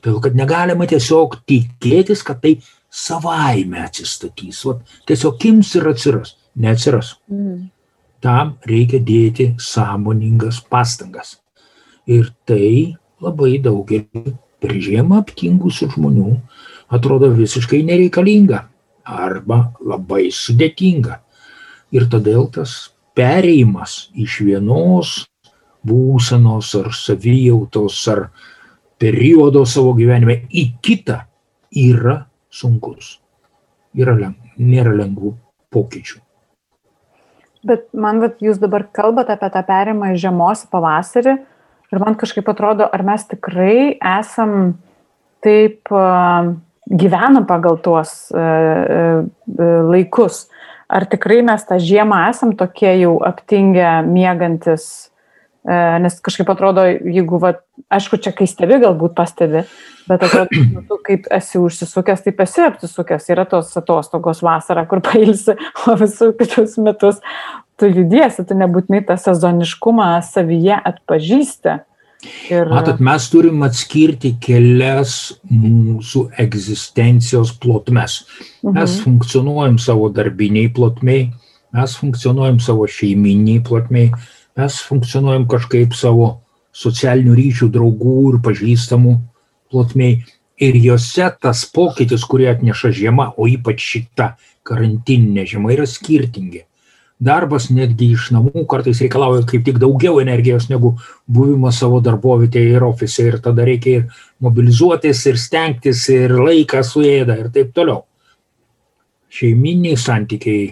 Todėl, 0.01 0.19
kad 0.21 0.37
negalima 0.37 0.85
tiesiog 0.89 1.39
tikėtis, 1.49 2.21
kad 2.25 2.41
tai 2.43 2.57
savaime 2.91 3.85
atsistatys. 3.85 4.65
Vat, 4.67 4.81
tiesiog 5.07 5.45
ims 5.49 5.75
ir 5.79 5.87
atsiras. 5.91 6.35
Neatsiras. 6.59 7.15
Mm. 7.31 7.69
Tam 8.21 8.57
reikia 8.67 8.99
dėti 9.01 9.53
sąmoningas 9.57 10.59
pastangas. 10.69 11.39
Ir 12.05 12.29
tai 12.45 12.97
labai 13.23 13.55
daugelį 13.63 14.35
per 14.61 14.75
žiemą 14.77 15.21
aptingusių 15.23 15.89
žmonių 15.95 16.35
atrodo 16.93 17.31
visiškai 17.33 17.81
nereikalinga 17.87 18.65
arba 19.07 19.71
labai 19.79 20.27
sudėtinga. 20.35 21.21
Ir 21.95 22.07
todėl 22.11 22.47
tas 22.53 22.91
pereimas 23.17 24.09
iš 24.15 24.41
vienos 24.45 25.15
būsenos 25.87 26.75
ar 26.77 26.91
savijautos 26.93 27.97
ar 28.11 28.27
periodo 29.01 29.63
savo 29.65 29.95
gyvenime 29.97 30.43
į 30.47 30.67
kitą 30.83 31.23
yra 31.73 32.19
sunkus. 32.51 33.17
Yra 33.97 34.15
leng, 34.15 34.37
nėra 34.59 34.93
lengvų 34.95 35.33
pokyčių. 35.73 36.19
Bet 37.67 37.89
man, 37.93 38.21
bet 38.23 38.39
jūs 38.41 38.57
dabar 38.61 38.87
kalbate 38.93 39.35
apie 39.35 39.51
tą 39.53 39.61
perimą 39.67 40.13
iš 40.13 40.23
žiemos 40.23 40.63
į 40.65 40.71
pavasarį 40.73 41.35
ir 41.91 42.01
man 42.01 42.17
kažkaip 42.17 42.47
atrodo, 42.49 42.87
ar 42.87 43.03
mes 43.05 43.27
tikrai 43.29 43.97
esam 43.99 44.79
taip 45.45 45.91
gyvenam 46.89 47.45
pagal 47.49 47.77
tuos 47.83 48.31
laikus. 49.93 50.47
Ar 50.91 51.05
tikrai 51.07 51.39
mes 51.47 51.63
tą 51.63 51.77
žiemą 51.79 52.25
esam 52.27 52.51
tokie 52.59 52.91
jau 52.99 53.13
aptingę, 53.23 54.01
mėgantis, 54.03 54.85
e, 55.63 55.77
nes 56.03 56.17
kažkaip 56.19 56.49
atrodo, 56.51 56.83
jeigu, 56.83 57.39
va, 57.39 57.53
aišku, 57.91 58.19
čia 58.23 58.33
kai 58.35 58.47
stebi, 58.49 58.79
galbūt 58.81 59.15
pastebi, 59.17 59.65
bet 60.09 60.23
atrodo, 60.27 60.61
nu, 60.71 60.83
tu 60.87 60.97
kaip 61.05 61.27
esi 61.33 61.59
užsisukęs, 61.61 62.23
taip 62.25 62.41
esi 62.45 62.63
apsisukęs, 62.65 63.29
yra 63.33 63.45
tos 63.49 63.73
atostogos 63.79 64.41
vasara, 64.45 64.85
kur 64.89 65.03
pailsi, 65.05 65.57
o 65.87 65.97
visų 65.99 66.31
kitus 66.39 66.77
metus 66.81 67.21
tu 67.81 67.89
judiesi, 67.89 68.45
tu 68.45 68.57
nebūtinai 68.57 69.01
tą 69.07 69.17
sezoniškumą 69.19 70.11
savyje 70.25 70.77
atpažįsti. 70.77 71.79
Ir... 72.53 72.69
Matot, 72.69 72.99
mes 73.01 73.25
turim 73.33 73.63
atskirti 73.65 74.35
kelias 74.43 75.15
mūsų 75.49 76.27
egzistencijos 76.43 77.55
plotmes. 77.61 78.21
Mhm. 78.61 78.75
Mes 78.77 78.99
funkcionuojam 79.01 79.79
savo 79.81 80.11
darbiniai 80.13 80.69
plotmiai, 80.75 81.31
mes 81.73 81.97
funkcionuojam 81.97 82.61
savo 82.61 82.85
šeiminiai 82.85 83.63
plotmiai, 83.65 84.11
mes 84.59 84.77
funkcionuojam 84.85 85.47
kažkaip 85.49 85.97
savo 85.97 86.40
socialinių 86.73 87.35
ryšių 87.37 87.69
draugų 87.75 88.17
ir 88.31 88.39
pažįstamų 88.45 89.17
plotmiai. 89.71 90.21
Ir 90.61 90.75
juose 90.77 91.25
tas 91.41 91.63
pokytis, 91.73 92.21
kurį 92.29 92.51
atneša 92.51 92.91
žiema, 92.93 93.31
o 93.33 93.47
ypač 93.49 93.81
šita 93.81 94.35
karantininė 94.67 95.47
žiema, 95.49 95.71
yra 95.73 95.87
skirtingi 95.89 96.67
darbas 97.21 97.69
netgi 97.69 98.11
iš 98.15 98.29
namų 98.33 98.65
kartais 98.69 98.99
reikalauja 99.03 99.45
kaip 99.49 99.63
tik 99.67 99.79
daugiau 99.81 100.19
energijos 100.23 100.67
negu 100.71 100.95
buvimas 101.29 101.77
savo 101.81 102.01
darbovietėje 102.03 102.77
ir 102.77 102.85
ofise 102.87 103.27
ir 103.29 103.37
tada 103.45 103.65
reikia 103.67 103.99
ir 103.99 104.23
mobilizuotis 104.41 105.21
ir 105.29 105.37
stengtis 105.37 106.07
ir 106.09 106.33
laiką 106.33 106.81
suėda 106.85 107.37
ir 107.43 107.51
taip 107.53 107.75
toliau. 107.77 108.01
Šeiminiai 109.31 109.99
santykiai 110.01 110.71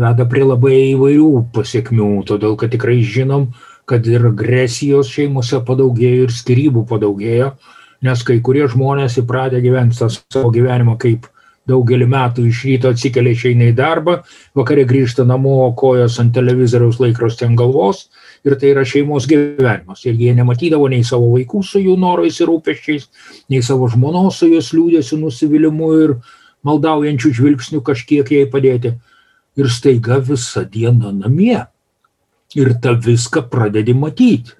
veda 0.00 0.24
prie 0.26 0.46
labai 0.48 0.78
įvairių 0.94 1.28
pasiekmių, 1.54 2.08
todėl 2.26 2.56
kad 2.58 2.72
tikrai 2.72 3.02
žinom, 3.04 3.50
kad 3.88 4.06
ir 4.08 4.26
agresijos 4.30 5.12
šeimose 5.12 5.60
padaugėjo 5.66 6.28
ir 6.28 6.34
skirybų 6.34 6.86
padaugėjo, 6.88 7.52
nes 8.04 8.24
kai 8.26 8.40
kurie 8.44 8.66
žmonės 8.70 9.18
įpratę 9.22 9.60
gyventi 9.64 10.00
savo 10.00 10.50
gyvenimą 10.54 10.96
kaip 11.00 11.28
daugelį 11.68 12.06
metų 12.12 12.44
iš 12.50 12.62
ryto 12.68 12.92
atsikelia 12.92 13.32
išeina 13.32 13.70
į 13.70 13.76
darbą, 13.78 14.18
vakarė 14.56 14.84
grįžta 14.88 15.24
namo, 15.28 15.56
kojos 15.78 16.18
ant 16.20 16.34
televizoriaus 16.36 17.00
laikrosti 17.00 17.46
ant 17.48 17.58
galvos 17.58 18.04
ir 18.44 18.56
tai 18.60 18.74
yra 18.74 18.84
šeimos 18.88 19.28
gyvenimas. 19.30 20.04
Ir 20.04 20.20
jie 20.20 20.34
nematydavo 20.36 20.90
nei 20.92 21.04
savo 21.06 21.32
vaikų 21.34 21.62
su 21.64 21.80
jų 21.80 21.96
norais 22.00 22.40
ir 22.40 22.50
rūpeščiais, 22.52 23.08
nei 23.48 23.64
savo 23.64 23.88
žmonos 23.92 24.40
su 24.40 24.50
jos 24.52 24.72
liūdėsiu, 24.76 25.20
nusivylimu 25.22 25.90
ir 26.04 26.16
maldaujančių 26.68 27.32
žvilgsnių 27.40 27.80
kažkiek 27.84 28.32
jai 28.36 28.44
padėti. 28.52 28.96
Ir 29.54 29.70
staiga 29.70 30.18
visą 30.18 30.64
dieną 30.68 31.14
namie. 31.14 31.62
Ir 32.54 32.76
tą 32.82 32.94
viską 33.02 33.48
pradedi 33.50 33.94
matyti. 33.94 34.54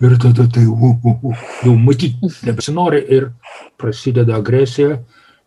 Ir 0.00 0.16
tada 0.18 0.46
tai, 0.48 0.64
uh, 0.64 0.96
uh, 0.96 1.24
uh, 1.30 1.48
jau 1.62 1.74
matyti 1.76 2.30
nebesinori 2.46 3.02
ir 3.12 3.32
prasideda 3.78 4.38
agresija 4.40 4.96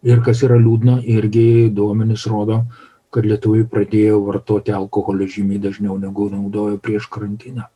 Ir 0.03 0.19
kas 0.19 0.41
yra 0.43 0.57
liūdna, 0.59 0.97
irgi 1.07 1.69
duomenys 1.71 2.25
rodo, 2.27 2.65
kad 3.13 3.23
lietuviai 3.23 3.63
pradėjo 3.71 4.17
vartoti 4.25 4.73
alkoholį 4.75 5.29
žymiai 5.31 5.61
dažniau 5.63 5.95
negu 5.99 6.27
naudojo 6.31 6.75
prieš 6.83 7.07
karantiną. 7.13 7.69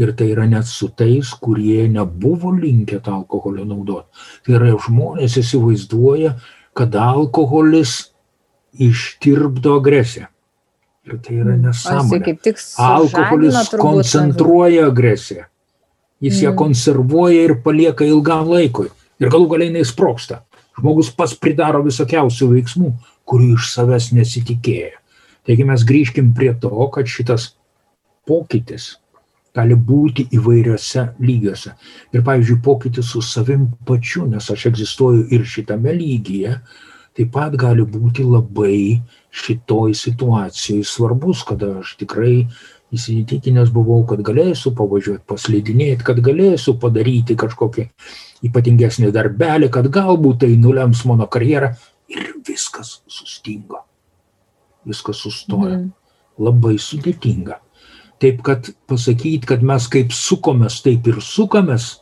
Ir 0.00 0.14
tai 0.16 0.30
yra 0.32 0.46
net 0.48 0.68
su 0.68 0.88
tais, 0.96 1.28
kurie 1.40 1.90
nebuvo 1.92 2.54
linkę 2.56 3.02
tą 3.04 3.18
alkoholį 3.18 3.66
naudoti. 3.68 4.08
Tai 4.46 4.56
yra 4.56 4.72
žmonės 4.86 5.36
įsivaizduoja, 5.42 6.32
kad 6.76 6.96
alkoholis 7.00 7.98
ištirpdo 8.72 9.76
agresiją. 9.82 10.30
Ir 11.06 11.18
tai 11.22 11.36
yra 11.38 11.54
nesąmonė. 11.56 12.34
Sužadina 12.34 12.86
Alkoholis 12.96 13.58
turbūt 13.70 13.82
koncentruoja 13.84 14.86
agresiją. 14.90 15.44
Jis 16.20 16.40
ją 16.42 16.50
Mm. 16.50 16.56
konservuoja 16.56 17.42
ir 17.44 17.54
palieka 17.62 18.04
ilgam 18.04 18.48
laikui. 18.48 18.88
Ir 19.20 19.28
galų 19.30 19.48
galiai 19.48 19.68
jinai 19.70 19.84
sproksta. 19.84 20.42
Žmogus 20.78 21.10
pats 21.16 21.34
pridaro 21.34 21.82
visokiausių 21.84 22.48
veiksmų, 22.52 22.92
kurių 23.24 23.54
iš 23.56 23.70
savęs 23.74 24.12
nesitikėjo. 24.12 24.98
Taigi 25.46 25.64
mes 25.64 25.84
grįžkim 25.84 26.34
prie 26.34 26.52
to, 26.60 26.90
kad 26.92 27.06
šitas 27.06 27.52
pokytis 28.26 28.96
gali 29.54 29.74
būti 29.74 30.26
įvairiose 30.36 31.14
lygiuose. 31.20 31.72
Ir 32.12 32.22
pavyzdžiui, 32.22 32.60
pokytis 32.62 33.06
su 33.12 33.22
savim 33.22 33.68
pačiu, 33.86 34.26
nes 34.26 34.50
aš 34.50 34.66
egzistuoju 34.66 35.28
ir 35.30 35.44
šitame 35.44 35.94
lygyje, 35.96 36.60
taip 37.16 37.32
pat 37.32 37.54
gali 37.58 37.84
būti 37.88 38.24
labai 38.26 39.02
šitoj 39.32 39.94
situacijai 39.96 40.84
svarbus, 40.84 41.42
kada 41.48 41.78
aš 41.80 41.96
tikrai 42.00 42.46
įsitikinęs 42.94 43.72
buvau, 43.74 44.04
kad 44.08 44.22
galėsiu 44.24 44.72
pavažiuoti, 44.76 45.24
paslidinėti, 45.28 46.04
kad 46.06 46.20
galėsiu 46.24 46.76
padaryti 46.80 47.36
kažkokį 47.38 47.88
ypatingesnį 48.46 49.10
darbelį, 49.16 49.70
kad 49.74 49.88
galbūt 49.92 50.44
tai 50.44 50.54
nulems 50.60 51.02
mano 51.08 51.26
karjerą 51.26 51.72
ir 52.12 52.34
viskas 52.46 53.00
sustingo. 53.10 53.82
Viskas 54.86 55.24
sustoja. 55.24 55.80
Mhm. 55.80 55.94
Labai 56.36 56.76
sudėtinga. 56.76 57.62
Taip 58.20 58.42
kad 58.44 58.68
pasakyti, 58.88 59.48
kad 59.48 59.62
mes 59.64 59.86
kaip 59.92 60.12
sukomės, 60.12 60.82
taip 60.84 61.08
ir 61.08 61.22
sukomės, 61.24 61.94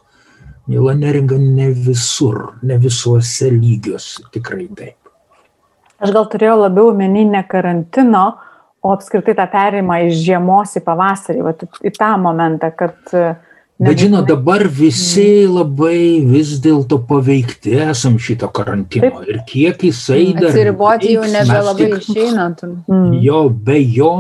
Mėla 0.64 0.94
neringa 0.96 1.36
ne 1.36 1.66
visur, 1.76 2.38
ne 2.64 2.78
visuose 2.80 3.50
lygiuose, 3.52 4.22
tikrai 4.32 4.64
taip. 4.72 5.03
Aš 6.05 6.12
gal 6.12 6.26
turėjau 6.32 6.59
labiau 6.61 6.92
menį 6.96 7.24
ne 7.32 7.40
karantino, 7.48 8.26
o 8.84 8.92
apskritai 8.92 9.32
tą 9.38 9.46
perimą 9.48 10.02
iš 10.11 10.18
žiemos 10.26 10.76
į 10.76 10.82
pavasarį, 10.84 11.42
va, 11.46 11.55
į 11.80 11.92
tą 11.96 12.11
momentą, 12.20 12.68
kad... 12.76 12.98
e, 13.16 13.32
Bet 13.74 13.98
žinot, 13.98 14.20
nebūtinai- 14.22 14.28
dabar 14.28 14.62
visi 14.70 15.46
labai 15.50 16.20
vis 16.30 16.52
dėlto 16.62 17.00
paveikti 17.09 17.72
esam 17.88 18.20
šito 18.22 18.46
karantino. 18.55 19.24
Ir 19.26 19.40
kiek 19.48 19.80
jisai 19.88 20.28
dar. 20.36 20.52
Atsiriboti 20.52 21.16
jau 21.16 21.24
nebelabai 21.26 21.88
mes 21.90 22.05
tik- 22.07 22.14
išeina. 22.14 22.44
tur. 22.61 22.76
Mm. 22.86 23.16
Jo, 23.24 23.40
be 23.50 23.80
jo 23.82 24.12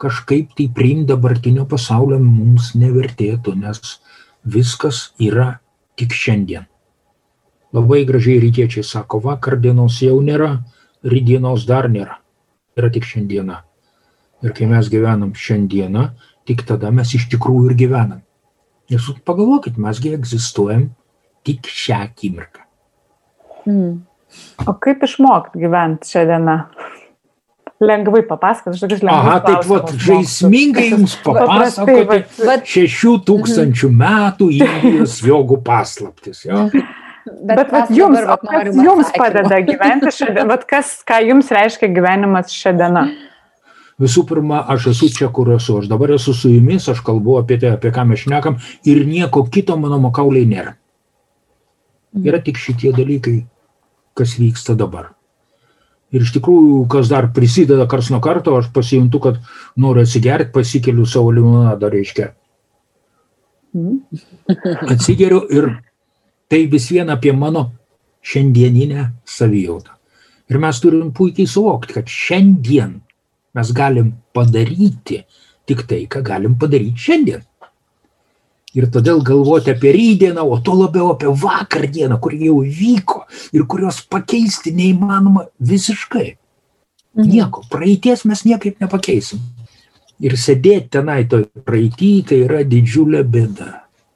kažkaip 0.00 0.54
tai 0.56 0.70
priimti 0.74 1.10
dabartinio 1.12 1.66
pasaulio 1.68 2.16
mums 2.22 2.72
nevertėtų, 2.74 3.54
nes 3.60 3.98
viskas 4.44 5.10
yra 5.20 5.58
tik 6.00 6.16
šiandien. 6.16 6.64
Labai 7.72 8.02
gražiai 8.08 8.40
rytiečiai 8.42 8.84
sako, 8.84 9.20
vakar 9.24 9.56
dienos 9.60 10.00
jau 10.02 10.16
nėra, 10.24 10.62
rydienos 11.04 11.66
dar 11.68 11.88
nėra. 11.90 12.18
Yra 12.78 12.90
tik 12.92 13.06
šiandiena. 13.06 13.62
Ir 14.42 14.54
kai 14.56 14.66
mes 14.70 14.88
gyvenam 14.90 15.34
šiandieną, 15.38 16.08
tik 16.48 16.64
tada 16.66 16.90
mes 16.94 17.12
iš 17.14 17.28
tikrųjų 17.34 17.70
ir 17.70 17.76
gyvenam. 17.84 18.22
Nes 18.90 19.04
pagalvokit, 19.26 19.78
mesgi 19.80 20.14
egzistuojam 20.16 20.88
tik 21.46 21.68
šią 21.70 22.00
akimirką. 22.08 22.64
Mm. 23.68 24.00
O 24.66 24.74
kaip 24.82 25.04
išmokti 25.06 25.62
gyventi 25.62 26.10
šią 26.10 26.26
dieną? 26.30 26.56
Lengvai 27.82 28.22
papasakot, 28.22 28.76
aš 28.76 28.84
tokius 28.84 29.00
lengvus 29.02 29.26
Aha, 29.26 29.38
taip 29.42 29.64
pat 29.66 29.88
žaismingai 30.04 30.84
jums 30.92 31.16
papasakoti 31.26 32.68
šešių 32.72 33.14
tūkstančių 33.26 33.90
metų 33.98 34.50
Indijos 34.60 35.16
jogų 35.26 35.58
paslaptis. 35.66 36.44
Jo. 36.46 36.68
Bet, 37.22 37.56
bet 37.56 37.68
vat 37.70 37.90
jums, 37.94 38.18
dabar, 38.18 38.28
vat, 38.32 38.48
kas 38.50 38.76
jums 38.76 39.06
atsakymo. 39.06 39.24
padeda 39.24 39.60
gyventi 39.66 40.12
šią 40.16 40.28
dieną? 40.32 40.46
Vat 40.50 40.64
kas, 40.70 40.88
ką 41.06 41.20
jums 41.28 41.52
reiškia 41.54 41.90
gyvenimas 41.94 42.50
šią 42.54 42.72
dieną? 42.80 43.04
Visų 44.02 44.24
pirma, 44.26 44.62
aš 44.74 44.88
esu 44.92 45.08
čia, 45.14 45.28
kur 45.30 45.52
esu. 45.54 45.78
Aš 45.82 45.88
dabar 45.90 46.10
esu 46.16 46.34
su 46.34 46.50
jumis, 46.50 46.88
aš 46.90 47.02
kalbu 47.06 47.38
apie 47.38 47.60
tai, 47.62 47.76
apie 47.76 47.92
ką 47.94 48.06
mes 48.10 48.24
šnekam 48.24 48.58
ir 48.88 49.04
nieko 49.06 49.44
kito 49.46 49.76
mano 49.78 50.00
makauliai 50.02 50.48
nėra. 50.50 50.74
Yra 52.18 52.42
tik 52.44 52.58
šitie 52.60 52.90
dalykai, 52.96 53.38
kas 54.18 54.34
vyksta 54.40 54.74
dabar. 54.78 55.12
Ir 56.12 56.26
iš 56.26 56.34
tikrųjų, 56.34 56.82
kas 56.92 57.08
dar 57.08 57.30
prisideda 57.32 57.86
kars 57.88 58.10
nuo 58.12 58.20
karto, 58.24 58.58
aš 58.58 58.68
pasijuntu, 58.74 59.20
kad 59.22 59.38
noriu 59.80 60.02
atsigerti, 60.04 60.50
pasikeliu 60.52 61.06
savo 61.08 61.30
limonadą, 61.32 61.88
reiškia. 61.92 62.32
Atsigeriu 64.92 65.40
ir 65.48 65.70
tai 66.52 66.66
vis 66.68 66.90
vien 66.92 67.08
apie 67.08 67.32
mano 67.32 67.70
šiandieninę 68.20 69.06
savijautą. 69.24 69.94
Ir 70.52 70.58
mes 70.60 70.80
turim 70.84 71.08
puikiai 71.16 71.48
suvokti, 71.48 71.94
kad 71.96 72.10
šiandien 72.12 72.98
mes 73.56 73.70
galim 73.72 74.10
padaryti 74.36 75.22
tik 75.64 75.86
tai, 75.88 76.02
ką 76.12 76.20
galim 76.26 76.58
padaryti 76.60 77.00
šiandien. 77.06 77.46
Ir 78.76 78.88
todėl 78.92 79.22
galvoti 79.24 79.72
apie 79.72 79.94
rydieną, 79.96 80.44
o 80.44 80.58
to 80.60 80.74
labiau 80.76 81.14
apie 81.14 81.32
vakar 81.40 81.86
dieną, 81.88 82.18
kur 82.20 82.36
jau 82.36 82.58
vyko 82.64 83.22
ir 83.56 83.64
kurios 83.68 84.02
pakeisti 84.04 84.74
neįmanoma 84.76 85.46
visiškai. 85.56 86.26
Nieko, 87.20 87.64
praeities 87.72 88.26
mes 88.28 88.44
niekaip 88.48 88.80
nepakeisim. 88.80 89.40
Ir 90.20 90.36
sėdėti 90.36 90.92
tenai 90.98 91.24
toj 91.28 91.48
praeitį, 91.64 92.12
tai 92.28 92.42
yra 92.44 92.60
didžiulė 92.68 93.24
bėda. 93.24 93.70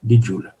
Didžiulė. 0.05 0.56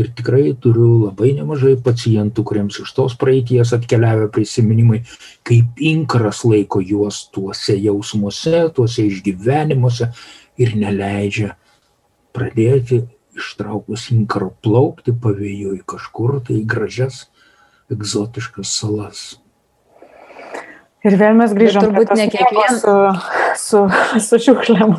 Ir 0.00 0.08
tikrai 0.16 0.54
turiu 0.56 1.02
labai 1.02 1.34
nemažai 1.36 1.74
pacientų, 1.84 2.44
kuriems 2.48 2.78
iš 2.80 2.92
tos 2.96 3.12
praeities 3.20 3.74
atkeliavę 3.76 4.30
prisiminimai, 4.32 5.02
kaip 5.44 5.82
inkaras 5.84 6.46
laiko 6.48 6.80
juos 6.80 7.26
tuose 7.34 7.76
jausmuose, 7.76 8.70
tuose 8.72 9.04
išgyvenimuose 9.10 10.08
ir 10.56 10.72
neleidžia 10.80 11.52
pradėti 12.32 13.02
ištraukus 13.36 14.06
inkaro 14.14 14.54
plaukti 14.64 15.12
pavėjui 15.12 15.82
kažkur 15.88 16.38
tai 16.46 16.62
į 16.62 16.66
gražias 16.72 17.26
egzotiškas 17.92 18.72
salas. 18.72 19.22
Ir 21.02 21.16
vėl 21.18 21.36
mes 21.36 21.52
grįžom 21.56 21.84
turbūt 21.84 22.14
ne 22.16 22.28
kiekvien- 22.30 22.56
miego 22.56 23.12
su, 23.58 23.84
su, 24.16 24.20
su 24.22 24.40
šiukšlėm. 24.46 24.96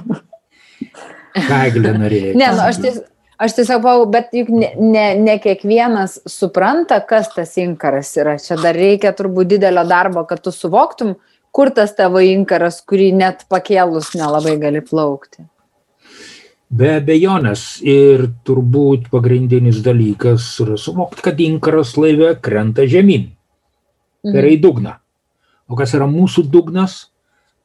Ką 1.33 1.59
Eglė 1.69 1.93
norėjo? 1.97 2.33
Ne, 2.37 2.49
nu, 2.53 2.65
aš, 2.67 2.81
ties, 2.83 2.99
aš 3.37 3.55
tiesiog 3.59 3.83
buvau, 3.83 4.07
bet 4.11 4.33
juk 4.35 4.49
ne, 4.53 4.73
ne, 4.79 5.05
ne 5.19 5.37
kiekvienas 5.41 6.19
supranta, 6.29 6.99
kas 7.07 7.31
tas 7.35 7.55
inkaras 7.61 8.11
yra. 8.19 8.37
Čia 8.41 8.59
dar 8.61 8.77
reikia 8.77 9.13
turbūt 9.17 9.55
didelio 9.55 9.85
darbo, 9.87 10.25
kad 10.29 10.43
tu 10.43 10.53
suvoktum, 10.53 11.15
kur 11.53 11.71
tas 11.73 11.95
tavo 11.97 12.21
inkaras, 12.23 12.81
kurį 12.85 13.11
net 13.17 13.45
pakėlus 13.51 14.13
nelabai 14.17 14.57
gali 14.61 14.81
plaukti. 14.85 15.45
Be 16.73 16.95
abejonės 16.97 17.83
ir 17.85 18.25
turbūt 18.47 19.11
pagrindinis 19.13 19.83
dalykas 19.85 20.47
yra 20.63 20.77
suvokti, 20.81 21.21
kad 21.21 21.41
inkaras 21.43 21.93
laive 22.01 22.31
krenta 22.41 22.87
žemyn. 22.89 23.27
Tai 24.25 24.39
yra 24.39 24.49
į 24.55 24.57
dugną. 24.63 24.95
O 25.69 25.77
kas 25.77 25.93
yra 25.93 26.07
mūsų 26.09 26.47
dugnas? 26.49 27.12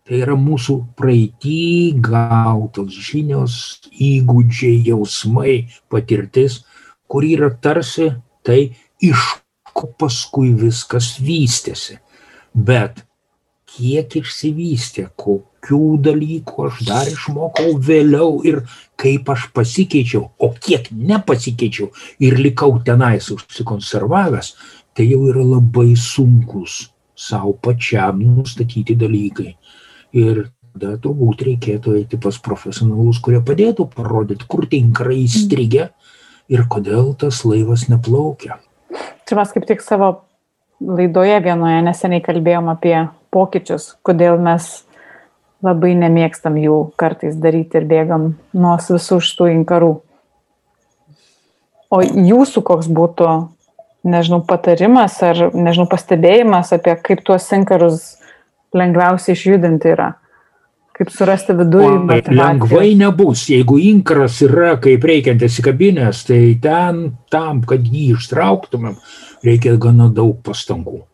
Tai 0.09 0.23
yra 0.25 0.39
mūsų 0.41 0.75
praeitį 0.97 1.99
gautos 2.01 2.95
žinios, 2.97 3.57
įgūdžiai, 3.93 4.79
jausmai, 4.87 5.57
patirtis, 5.93 6.63
kur 7.05 7.27
yra 7.29 7.51
tarsi 7.53 8.09
tai, 8.41 8.73
iš 9.05 9.27
ko 9.77 9.91
paskui 10.01 10.55
viskas 10.57 11.11
vystėsi. 11.21 11.99
Bet 12.57 13.05
kiek 13.69 14.17
išsivystė, 14.23 15.11
kokių 15.21 15.83
dalykų 16.09 16.67
aš 16.71 16.83
dar 16.89 17.13
išmokau 17.13 17.77
vėliau 17.77 18.41
ir 18.49 18.63
kaip 18.97 19.29
aš 19.35 19.51
pasikeičiau, 19.53 20.25
o 20.41 20.49
kiek 20.57 20.89
nepasikeičiau 20.91 21.93
ir 22.25 22.41
likau 22.41 22.79
tenais 22.85 23.29
užsikonservavęs, 23.35 24.55
tai 24.97 25.13
jau 25.13 25.27
yra 25.29 25.45
labai 25.45 25.93
sunkus 26.01 26.87
savo 27.19 27.53
pačiam 27.53 28.23
nustatyti 28.23 28.97
dalykai. 28.97 29.53
Ir 30.17 30.49
tada 30.79 30.97
turbūt 31.03 31.43
reikėtų 31.49 31.99
eiti 32.01 32.21
pas 32.23 32.39
profesionalus, 32.41 33.21
kurie 33.21 33.43
padėtų 33.45 33.89
parodyti, 33.93 34.47
kur 34.49 34.67
tie 34.71 34.81
inkarai 34.85 35.25
įstrigę 35.25 35.91
ir 36.49 36.65
kodėl 36.71 37.13
tas 37.19 37.43
laivas 37.45 37.89
neplaukia. 37.91 38.61
Čia 39.29 39.37
mes 39.37 39.53
kaip 39.53 39.67
tik 39.69 39.83
savo 39.85 40.23
laidoje 40.81 41.41
vienoje 41.45 41.83
neseniai 41.85 42.23
kalbėjom 42.25 42.71
apie 42.73 42.97
pokyčius, 43.35 43.97
kodėl 44.07 44.39
mes 44.41 44.69
labai 45.65 45.95
nemėgstam 45.99 46.57
jų 46.61 46.79
kartais 47.01 47.37
daryti 47.37 47.81
ir 47.81 47.89
bėgam 47.91 48.31
nuo 48.55 48.77
visų 48.79 49.19
šitų 49.25 49.51
inkarų. 49.57 49.93
O 51.89 51.99
jūsų 52.05 52.63
koks 52.69 52.89
būtų, 52.93 53.29
nežinau, 54.07 54.43
patarimas 54.47 55.17
ar, 55.25 55.49
nežinau, 55.57 55.89
pastebėjimas 55.91 56.71
apie 56.77 56.95
kaip 57.03 57.25
tuos 57.27 57.49
inkarus 57.57 58.18
lengviausiai 58.77 59.37
išjudinti 59.37 59.93
yra? 59.95 60.13
Kaip 60.99 61.13
surasti 61.15 61.55
viduje? 61.55 62.23
Lengvai 62.35 62.97
nebus. 62.99 63.45
Jeigu 63.53 63.77
inkaras 63.79 64.41
yra 64.43 64.73
kaip 64.83 65.05
reikiant 65.07 65.45
įsikabinės, 65.47 66.25
tai 66.27 66.41
ten 66.63 67.05
tam, 67.31 67.63
kad 67.63 67.87
jį 67.87 68.17
ištrauktumėm, 68.17 68.97
reikia 69.47 69.77
gana 69.79 70.09
daug 70.11 70.41
pastangų. 70.43 71.05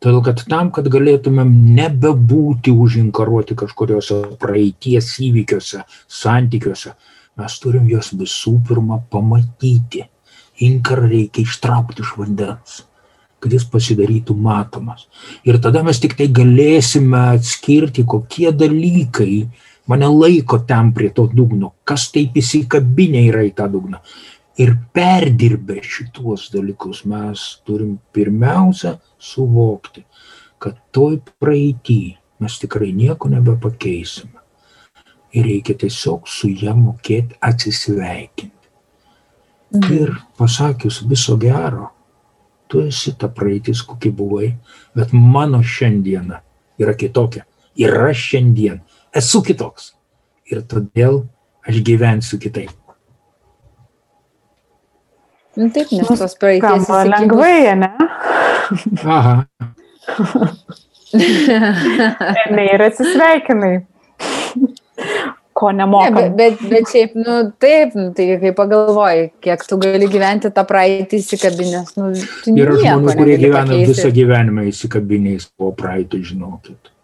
Todėl, 0.00 0.20
kad 0.24 0.42
tam, 0.48 0.68
kad 0.72 0.86
galėtumėm 0.92 1.50
nebebūti 1.76 2.72
užinkaruoti 2.72 3.56
kažkuriuose 3.62 4.20
praeities 4.40 5.10
įvykiuose, 5.24 5.82
santykiuose, 6.20 6.94
mes 7.40 7.56
turim 7.60 7.88
juos 7.88 8.12
visų 8.16 8.54
pirma 8.68 9.00
pamatyti. 9.12 10.06
Inkarą 10.64 11.08
reikia 11.08 11.44
ištraukti 11.44 12.04
iš 12.04 12.14
vandens, 12.20 12.80
kad 13.40 13.52
jis 13.56 13.64
pasidarytų 13.72 14.36
matomas. 14.36 15.06
Ir 15.48 15.58
tada 15.62 15.82
mes 15.86 16.00
tik 16.00 16.16
tai 16.18 16.28
galėsime 16.28 17.22
atskirti, 17.36 18.04
kokie 18.04 18.50
dalykai 18.52 19.48
mane 19.90 20.10
laiko 20.12 20.60
ten 20.68 20.92
prie 20.94 21.10
to 21.14 21.26
dugno, 21.32 21.72
kas 21.84 22.10
taip 22.14 22.36
įsikabinė 22.38 23.24
yra 23.30 23.46
į 23.48 23.54
tą 23.58 23.66
dugną. 23.72 24.02
Ir 24.60 24.74
perdirbę 24.94 25.78
šituos 25.80 26.50
dalykus 26.52 27.04
mes 27.08 27.44
turim 27.64 27.96
pirmiausia 28.12 28.98
suvokti, 29.16 30.04
kad 30.60 30.76
toj 30.92 31.22
praeitį 31.40 32.02
mes 32.40 32.58
tikrai 32.60 32.90
nieko 32.96 33.30
nebepakeisime. 33.32 34.36
Ir 35.32 35.46
reikia 35.46 35.76
tiesiog 35.78 36.26
su 36.28 36.50
ją 36.50 36.74
mokėti 36.76 37.38
atsisveikinti. 37.40 38.56
Mhm. 39.70 39.92
Ir 39.94 40.14
pasakius 40.36 41.00
viso 41.06 41.36
gero, 41.38 41.92
tu 42.70 42.84
esi 42.86 43.12
ta 43.18 43.28
praeitis, 43.34 43.82
kokia 43.86 44.14
buvai, 44.14 44.52
bet 44.94 45.12
mano 45.12 45.62
šiandiena 45.62 46.40
yra 46.80 46.94
kitokia. 46.94 47.44
Ir 47.78 47.94
aš 48.06 48.26
šiandien 48.30 48.80
esu 49.16 49.42
kitoks. 49.46 49.92
Ir 50.50 50.62
todėl 50.70 51.24
aš 51.66 51.82
gyvensiu 51.86 52.38
kitaip. 52.42 52.74
Nu, 55.58 55.66
taip, 55.74 55.90
nes 55.90 56.06
tos 56.06 56.36
praeities. 56.38 56.86
Skamba 56.86 57.02
lengvai, 57.10 57.74
ne? 57.78 57.90
Aha. 59.04 59.36
Ne, 61.10 62.64
ir 62.70 62.82
atsisveikinai. 62.84 63.80
Ko 65.60 65.70
Ne, 65.72 65.82
nemokam. 65.84 66.14
bet, 66.16 66.36
bet, 66.38 66.60
bet 66.70 66.88
šiaip, 66.88 67.16
nu 67.20 67.34
taip, 67.60 67.92
nu, 67.98 68.06
tai 68.16 68.30
kai 68.40 68.52
pagalvoji, 68.56 69.26
kiek 69.44 69.64
tu 69.68 69.76
gali 69.82 70.06
gyventi 70.08 70.48
tą 70.56 70.64
praeitį 70.64 71.18
įsikabinęs, 71.20 71.90
nu, 72.00 72.06
tu 72.44 72.54
Yra 72.56 72.78
žmonių, 72.80 73.12
kurie 73.18 73.36
gyvena 73.42 73.66
pakeisti. 73.68 73.90
visą 73.92 74.12
gyvenimą 74.16 74.64
įsikabinę 74.70 75.34
į 75.36 75.42
savo 75.44 75.74
praeitį, 75.76 76.22
žinokit. 76.32 76.94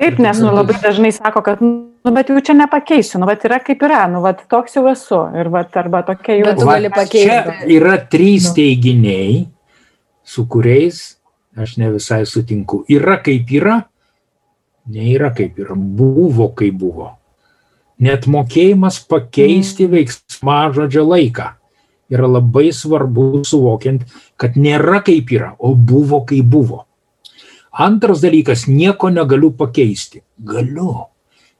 Taip, 0.00 0.16
nes 0.22 0.38
nu, 0.40 0.52
labai 0.54 0.78
dažnai 0.80 1.10
sako, 1.12 1.42
kad, 1.44 1.58
nu, 1.60 2.12
bet 2.14 2.30
jau 2.32 2.38
čia 2.40 2.54
nepakeisiu, 2.56 3.18
nu, 3.20 3.26
bet 3.28 3.42
yra 3.44 3.58
kaip 3.60 3.82
yra, 3.84 4.04
nu, 4.08 4.22
bet 4.24 4.46
toks 4.48 4.78
jau 4.78 4.86
esu. 4.88 5.18
Ir, 5.36 5.50
bet, 5.52 5.74
arba 5.76 6.00
tokia 6.06 6.38
jau 6.38 6.54
esu. 6.54 6.66
gali 6.70 6.88
pakeisti. 6.94 7.26
Čia 7.26 7.68
yra 7.74 7.98
trys 8.08 8.46
Nu. 8.48 8.54
teiginiai, 8.56 9.48
su 10.24 10.46
kuriais 10.48 11.02
aš 11.58 11.76
ne 11.82 11.90
visai 11.92 12.22
sutinku. 12.24 12.84
Yra 12.88 13.18
kaip 13.20 13.50
yra, 13.52 13.80
nėra 14.88 15.34
kaip 15.36 15.58
yra, 15.60 15.74
buvo 15.76 16.48
kaip 16.56 16.78
buvo. 16.80 17.16
Net 18.00 18.24
mokėjimas 18.30 18.98
pakeisti 19.04 19.86
veiksmažodžio 19.92 21.04
laiką 21.04 21.50
yra 22.10 22.26
labai 22.26 22.70
svarbu 22.74 23.42
suvokiant, 23.46 24.06
kad 24.40 24.56
nėra 24.56 25.02
kaip 25.06 25.30
yra, 25.30 25.52
o 25.58 25.74
buvo 25.74 26.24
kaip 26.26 26.48
buvo. 26.50 26.86
Antras 27.70 28.22
dalykas, 28.24 28.64
nieko 28.66 29.12
negaliu 29.14 29.52
pakeisti. 29.54 30.24
Galiu. 30.42 31.06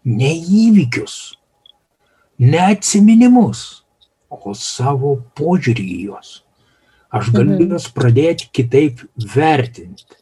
Ne 0.05 0.33
įvykius, 0.33 1.37
ne 2.41 2.59
atsiminimus, 2.73 3.85
o 4.33 4.55
savo 4.57 5.19
požiūrį 5.37 5.85
į 5.85 5.99
juos. 6.09 6.41
Aš 7.13 7.31
galiu 7.35 7.59
Mhm. 7.59 7.69
juos 7.69 7.91
pradėti 7.93 8.49
kitaip 8.51 9.05
vertinti. 9.19 10.17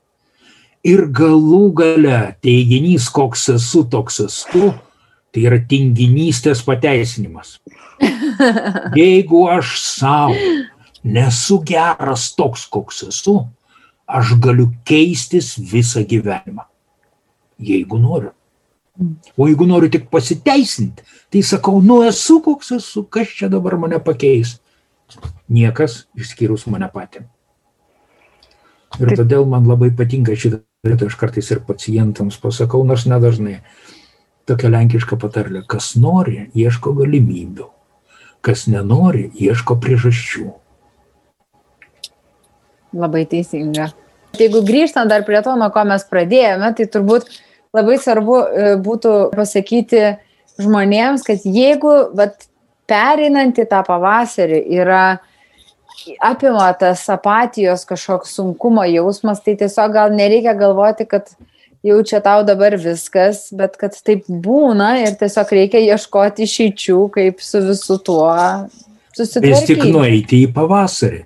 Ir 0.82 1.06
galų 1.06 1.72
gale 1.74 2.36
teiginys, 2.42 3.08
koks 3.12 3.48
esu, 3.54 3.84
toks 3.88 4.20
esu, 4.20 4.74
tai 5.32 5.44
yra 5.48 5.58
tinginystės 5.70 6.62
pateisinimas. 6.66 7.58
Jeigu 8.98 9.44
aš 9.52 9.76
savo 9.82 10.36
nesu 11.04 11.60
geras 11.66 12.30
toks, 12.36 12.66
koks 12.70 13.04
esu, 13.08 13.38
aš 14.08 14.34
galiu 14.42 14.70
keistis 14.88 15.54
visą 15.58 16.04
gyvenimą. 16.08 16.66
Jeigu 17.58 17.98
noriu. 18.00 18.32
O 19.38 19.46
jeigu 19.46 19.66
noriu 19.66 19.90
tik 19.90 20.08
pasiteisinti, 20.10 21.04
tai 21.30 21.42
sakau, 21.46 21.78
nu 21.82 22.00
esu 22.02 22.40
koks 22.42 22.72
esu, 22.80 23.04
kas 23.06 23.30
čia 23.30 23.50
dabar 23.50 23.76
mane 23.78 24.00
pakeis. 24.02 24.56
Niekas 25.48 26.08
išskyrus 26.18 26.66
mane 26.66 26.88
patį. 26.92 27.22
Ir 28.98 29.12
todėl 29.14 29.46
man 29.46 29.68
labai 29.68 29.92
patinka 29.94 30.34
šitą 30.34 30.64
vietą, 30.86 31.06
aš 31.06 31.16
kartais 31.20 31.50
ir 31.54 31.62
pacientams 31.66 32.40
pasakau, 32.42 32.82
nors 32.88 33.06
nedažnai. 33.06 33.60
Tokia 34.48 34.70
lenkiška 34.72 35.18
patarlė, 35.20 35.62
kas 35.68 35.92
nori, 36.00 36.46
ieško 36.56 36.94
galimybių, 36.96 37.66
kas 38.44 38.64
nenori, 38.72 39.26
ieško 39.36 39.76
priežasčių. 39.82 40.46
Labai 42.96 43.26
teisinga. 43.28 43.90
Jeigu 44.38 44.62
grįžtant 44.64 45.10
dar 45.12 45.26
prie 45.26 45.42
to, 45.44 45.52
nuo 45.60 45.68
ko 45.74 45.82
mes 45.88 46.04
pradėjome, 46.08 46.70
tai 46.78 46.86
turbūt 46.88 47.28
labai 47.76 47.98
svarbu 48.00 48.38
e, 48.38 48.70
būtų 48.80 49.14
pasakyti 49.36 50.04
žmonėms, 50.62 51.26
kad 51.26 51.44
jeigu 51.44 51.94
vat, 52.16 52.48
pereinant 52.88 53.58
į 53.60 53.66
tą 53.68 53.82
pavasarį 53.84 54.62
yra 54.78 55.18
apima 56.24 56.70
tas 56.78 57.02
apatijos 57.12 57.84
kažkoks 57.88 58.32
sunkumo 58.38 58.84
jausmas, 58.88 59.42
tai 59.44 59.58
tiesiog 59.60 59.92
gal 59.92 60.14
nereikia 60.16 60.54
galvoti, 60.56 61.04
kad 61.10 61.28
jau 61.86 61.98
čia 62.02 62.20
tau 62.24 62.42
dabar 62.46 62.76
viskas, 62.80 63.48
bet 63.54 63.76
kad 63.80 63.94
taip 64.04 64.26
būna 64.28 64.96
ir 65.04 65.14
tiesiog 65.20 65.52
reikia 65.60 65.82
ieškoti 65.94 66.46
išeičių, 66.48 67.00
kaip 67.14 67.40
su 67.44 67.62
visu 67.66 67.98
tuo 68.02 68.28
Vis 69.18 69.32
tik 69.34 69.42
susitvarkyti. 69.42 69.92
nueiti 69.92 70.42
į 70.46 70.52
pavasarį. 70.54 71.24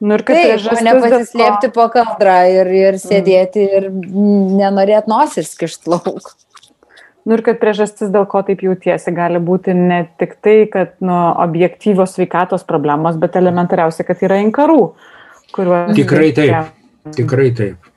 Nu, 0.00 0.14
ir 0.16 0.22
kaip 0.24 0.36
Taip, 0.38 0.46
o 0.46 0.52
priežastis 0.54 0.84
ne 0.84 0.92
dėl 0.92 1.00
to- 1.02 1.08
pasislėpti 1.12 1.72
po 1.76 1.84
kaldrą 1.92 2.36
ir, 2.48 2.66
ir 2.72 2.94
sėdėti 3.02 3.64
ir 3.76 3.90
nenorėt 3.92 5.10
nosis 5.12 5.52
kišt 5.60 5.84
lauk. 5.92 6.30
Nu 7.28 7.36
ir 7.36 7.42
kad 7.44 7.58
priežastis, 7.60 8.08
dėl 8.08 8.24
ko 8.26 8.40
taip 8.42 8.62
jautiesi, 8.64 9.12
gali 9.12 9.36
būti 9.44 9.74
ne 9.76 10.08
tik 10.18 10.38
tai, 10.40 10.64
kad 10.72 10.94
nu, 11.04 11.12
objektyvios 11.36 12.16
sveikatos 12.16 12.64
problemos, 12.64 13.18
bet 13.20 13.36
elementariausia, 13.36 14.06
kad 14.08 14.24
yra 14.24 14.40
inkarų, 14.40 14.94
kuriuos. 15.52 15.92
Tikrai 15.98 16.32
taip. 16.32 16.72
Tikrai 17.12 17.50
taip. 17.52 17.89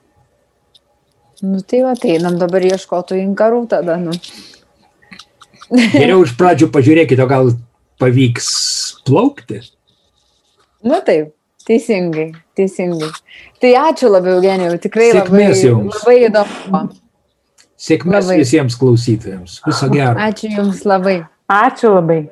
Nu 1.44 1.60
tai 1.60 1.82
va, 1.84 1.92
tai 1.98 2.14
einam 2.16 2.38
dabar 2.40 2.64
ieškotų 2.64 3.18
inkarų 3.20 3.64
tada, 3.68 3.98
nu. 4.00 4.14
Geriau 5.74 6.22
iš 6.24 6.32
pradžių 6.38 6.70
pažiūrėkite, 6.72 7.20
o 7.24 7.28
gal 7.28 7.50
pavyks 8.00 8.48
plaukti. 9.04 9.60
Nu 10.84 11.00
taip, 11.04 11.32
teisingai, 11.68 12.30
teisingai. 12.56 13.10
Tai 13.60 13.72
ačiū 13.90 14.12
labai, 14.12 14.38
Eugenijau, 14.38 14.78
tikrai 14.80 15.10
labai, 15.12 15.24
Sėkmės 15.24 15.64
jums. 15.66 15.98
labai 16.00 16.16
įdomu. 16.28 16.84
Sėkmės 17.84 18.24
Labai. 18.30 18.38
visiems 18.40 18.78
klausytojams. 18.80 19.58
Viso 19.66 19.90
gero. 19.92 20.16
Ačiū 20.16 20.48
Jums 20.54 20.84
labai. 20.88 21.18
Ačiū 21.52 21.90
labai. 21.92 22.22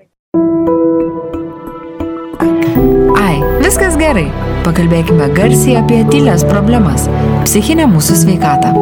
Ai, 3.20 3.36
viskas 3.60 3.98
gerai. 4.00 4.51
Pakalbėkime 4.62 5.26
garsiai 5.34 5.74
apie 5.80 6.04
tylės 6.12 6.44
problemas- 6.46 7.08
psichinę 7.48 7.88
mūsų 7.90 8.22
sveikatą. 8.22 8.74